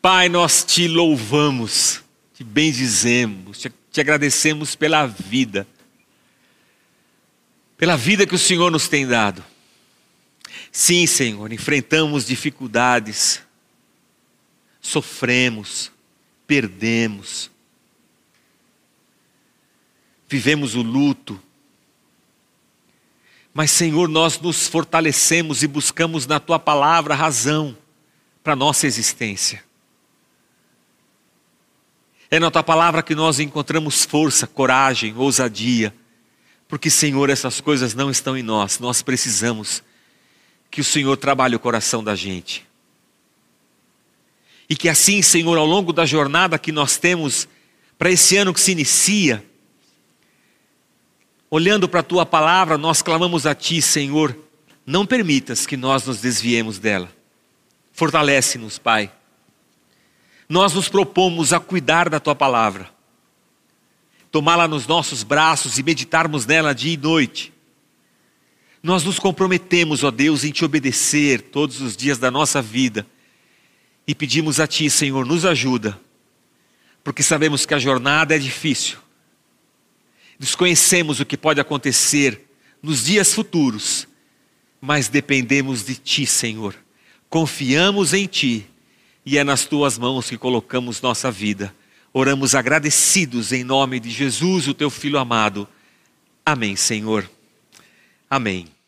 Pai, 0.01 0.29
nós 0.29 0.63
te 0.63 0.87
louvamos, 0.87 2.03
te 2.33 2.43
bendizemos, 2.43 3.59
te, 3.59 3.71
te 3.91 4.01
agradecemos 4.01 4.75
pela 4.75 5.05
vida 5.05 5.65
pela 7.81 7.97
vida 7.97 8.27
que 8.27 8.35
o 8.35 8.37
Senhor 8.37 8.69
nos 8.69 8.87
tem 8.87 9.07
dado. 9.07 9.43
Sim, 10.71 11.07
Senhor, 11.07 11.51
enfrentamos 11.51 12.27
dificuldades, 12.27 13.41
sofremos, 14.79 15.91
perdemos, 16.45 17.49
vivemos 20.31 20.75
o 20.75 20.81
luto. 20.81 21.37
Mas, 23.53 23.69
Senhor, 23.69 24.07
nós 24.07 24.39
nos 24.39 24.65
fortalecemos 24.65 25.61
e 25.61 25.67
buscamos 25.67 26.25
na 26.25 26.39
tua 26.39 26.57
palavra 26.57 27.13
razão 27.13 27.77
para 28.41 28.53
a 28.53 28.55
nossa 28.55 28.87
existência. 28.87 29.61
É 32.29 32.39
na 32.39 32.49
tua 32.49 32.63
palavra 32.63 33.03
que 33.03 33.13
nós 33.13 33.41
encontramos 33.41 34.05
força, 34.05 34.47
coragem, 34.47 35.13
ousadia, 35.17 35.93
porque, 36.65 36.89
Senhor, 36.89 37.29
essas 37.29 37.59
coisas 37.59 37.93
não 37.93 38.09
estão 38.09 38.37
em 38.37 38.41
nós, 38.41 38.79
nós 38.79 39.01
precisamos 39.01 39.83
que 40.69 40.79
o 40.79 40.85
Senhor 40.85 41.17
trabalhe 41.17 41.57
o 41.57 41.59
coração 41.59 42.01
da 42.01 42.15
gente. 42.15 42.65
E 44.69 44.77
que 44.77 44.87
assim, 44.87 45.21
Senhor, 45.21 45.57
ao 45.57 45.65
longo 45.65 45.91
da 45.91 46.05
jornada 46.05 46.57
que 46.57 46.71
nós 46.71 46.95
temos 46.95 47.49
para 47.97 48.09
esse 48.09 48.37
ano 48.37 48.53
que 48.53 48.61
se 48.61 48.71
inicia, 48.71 49.45
olhando 51.51 51.89
para 51.89 51.99
a 51.99 52.03
tua 52.03 52.25
palavra, 52.25 52.77
nós 52.77 53.01
clamamos 53.01 53.45
a 53.45 53.53
ti, 53.53 53.81
Senhor, 53.81 54.35
não 54.85 55.05
permitas 55.05 55.67
que 55.67 55.75
nós 55.75 56.05
nos 56.05 56.21
desviemos 56.21 56.79
dela. 56.79 57.11
Fortalece-nos, 57.91 58.79
Pai. 58.79 59.11
Nós 60.47 60.73
nos 60.73 60.87
propomos 60.87 61.51
a 61.51 61.59
cuidar 61.59 62.09
da 62.09 62.19
tua 62.19 62.33
palavra, 62.33 62.89
tomá-la 64.31 64.67
nos 64.67 64.87
nossos 64.87 65.23
braços 65.23 65.77
e 65.77 65.83
meditarmos 65.83 66.45
nela 66.45 66.73
dia 66.73 66.93
e 66.93 66.97
noite. 66.97 67.53
Nós 68.81 69.03
nos 69.03 69.19
comprometemos, 69.19 70.03
ó 70.03 70.09
Deus, 70.09 70.43
em 70.43 70.51
te 70.51 70.65
obedecer 70.65 71.41
todos 71.41 71.81
os 71.81 71.95
dias 71.95 72.17
da 72.17 72.31
nossa 72.31 72.61
vida 72.61 73.05
e 74.07 74.15
pedimos 74.15 74.59
a 74.59 74.65
Ti, 74.65 74.89
Senhor, 74.89 75.25
nos 75.25 75.45
ajuda, 75.45 75.99
porque 77.03 77.21
sabemos 77.21 77.65
que 77.65 77.73
a 77.73 77.79
jornada 77.79 78.35
é 78.35 78.39
difícil. 78.39 78.97
Desconhecemos 80.41 81.19
o 81.19 81.25
que 81.25 81.37
pode 81.37 81.61
acontecer 81.61 82.49
nos 82.81 83.05
dias 83.05 83.31
futuros, 83.31 84.07
mas 84.81 85.07
dependemos 85.07 85.85
de 85.85 85.93
Ti, 85.93 86.25
Senhor. 86.25 86.75
Confiamos 87.29 88.11
em 88.11 88.25
Ti 88.25 88.65
e 89.23 89.37
é 89.37 89.43
nas 89.43 89.65
Tuas 89.65 89.99
mãos 89.99 90.27
que 90.27 90.39
colocamos 90.39 90.99
nossa 90.99 91.29
vida. 91.29 91.71
Oramos 92.11 92.55
agradecidos 92.55 93.51
em 93.51 93.63
nome 93.63 93.99
de 93.99 94.09
Jesus, 94.09 94.67
o 94.67 94.73
Teu 94.73 94.89
Filho 94.89 95.19
amado. 95.19 95.67
Amém, 96.43 96.75
Senhor. 96.75 97.29
Amém. 98.27 98.80